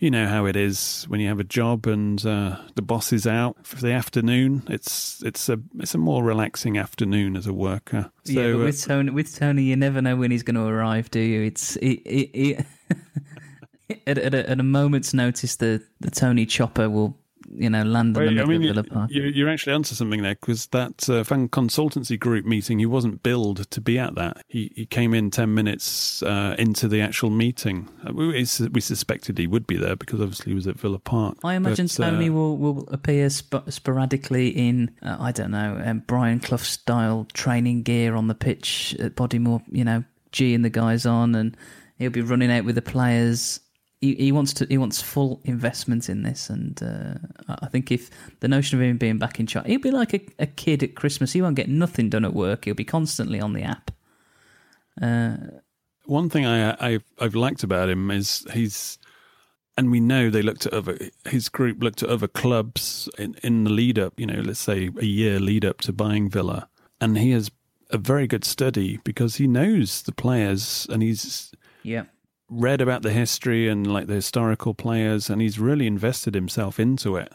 [0.00, 3.26] you know how it is when you have a job and uh, the boss is
[3.26, 4.62] out for the afternoon.
[4.68, 8.10] It's it's a it's a more relaxing afternoon as a worker.
[8.24, 10.66] So, yeah, but uh, with Tony, with Tony, you never know when he's going to
[10.66, 11.42] arrive, do you?
[11.42, 12.66] It's it, it, it,
[14.06, 17.18] at, at, a, at a moment's notice, the the Tony chopper will
[17.54, 19.10] you know land in the Wait, middle I mean, of Villa you, Park.
[19.10, 23.22] you, you're actually onto something there because that uh, fan consultancy group meeting, he wasn't
[23.22, 24.42] billed to be at that.
[24.48, 27.88] He he came in ten minutes uh, into the actual meeting.
[28.06, 31.38] Uh, we, we suspected he would be there because obviously he was at Villa Park.
[31.44, 36.02] I imagine But, uh, will, will appear sp- sporadically in, uh, I don't know, um,
[36.06, 40.70] Brian Clough style training gear on the pitch at Bodymoor, you know, G and the
[40.70, 41.56] guys on, and
[41.98, 43.60] he'll be running out with the players.
[44.00, 44.66] He, he wants to.
[44.66, 47.14] He wants full investment in this, and uh,
[47.48, 50.20] I think if the notion of him being back in charge, he'll be like a,
[50.38, 51.32] a kid at Christmas.
[51.32, 52.64] He won't get nothing done at work.
[52.64, 53.90] He'll be constantly on the app.
[55.02, 55.36] Uh,
[56.04, 58.98] One thing I, I I've liked about him is he's,
[59.76, 60.96] and we know they looked at other
[61.28, 64.18] his group looked at other clubs in, in the lead up.
[64.18, 66.68] You know, let's say a year lead up to buying Villa,
[67.00, 67.50] and he has
[67.90, 72.04] a very good study because he knows the players and he's yeah.
[72.50, 77.16] Read about the history and like the historical players, and he's really invested himself into
[77.16, 77.32] it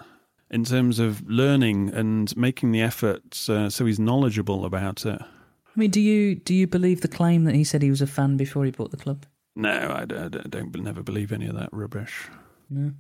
[0.50, 3.50] in terms of learning and making the effort.
[3.50, 5.22] Uh, so he's knowledgeable about it.
[5.22, 8.08] I mean, do you do you believe the claim that he said he was a
[8.08, 9.26] fan before he bought the club?
[9.56, 12.28] No, I don't never believe any of that rubbish.
[12.70, 12.92] No,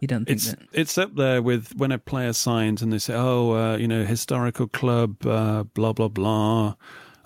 [0.00, 0.58] you don't think It's that?
[0.72, 4.04] it's up there with when a player signs and they say, "Oh, uh, you know,
[4.04, 6.74] historical club, uh, blah blah blah."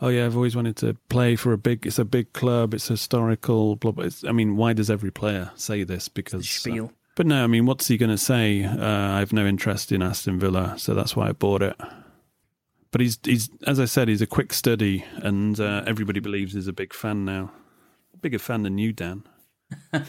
[0.01, 1.87] Oh yeah, I've always wanted to play for a big.
[1.87, 2.75] It's a big club.
[2.75, 3.77] It's historical.
[3.77, 4.05] Blah blah.
[4.05, 6.09] It's, I mean, why does every player say this?
[6.09, 8.63] Because uh, but no, I mean, what's he going to say?
[8.65, 11.77] Uh, I have no interest in Aston Villa, so that's why I bought it.
[12.91, 16.69] But he's he's as I said, he's a quick study, and uh, everybody believes he's
[16.69, 17.53] a big fan now.
[18.21, 19.25] Bigger fan than you, Dan.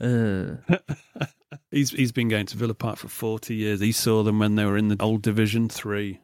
[0.00, 0.56] Uh,
[1.70, 3.80] He's he's been going to Villa Park for forty years.
[3.80, 6.20] He saw them when they were in the old Division Three.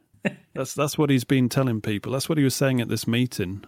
[0.54, 2.12] That's that's what he's been telling people.
[2.12, 3.64] That's what he was saying at this meeting.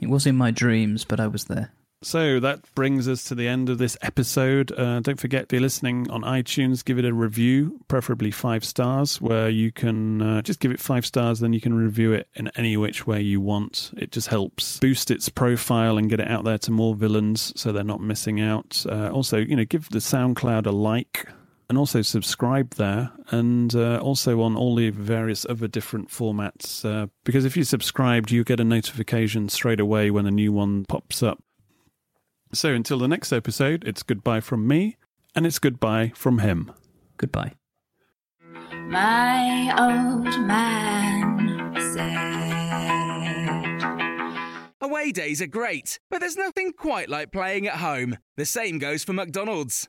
[0.00, 1.72] it was in my dreams, but I was there.
[2.04, 4.72] So that brings us to the end of this episode.
[4.78, 9.22] Uh, don't forget, if you're listening on iTunes, give it a review, preferably five stars,
[9.22, 12.50] where you can uh, just give it five stars, then you can review it in
[12.56, 13.90] any which way you want.
[13.96, 17.72] It just helps boost its profile and get it out there to more villains so
[17.72, 18.84] they're not missing out.
[18.86, 21.26] Uh, also, you know, give the SoundCloud a like.
[21.68, 26.84] And also subscribe there, and uh, also on all the various other different formats.
[26.84, 30.84] Uh, because if you subscribed, you get a notification straight away when a new one
[30.84, 31.42] pops up.
[32.52, 34.96] So until the next episode, it's goodbye from me,
[35.34, 36.70] and it's goodbye from him.
[37.16, 37.54] Goodbye.
[38.86, 42.34] My old man said.
[44.80, 48.18] Away days are great, but there's nothing quite like playing at home.
[48.36, 49.88] The same goes for McDonald's.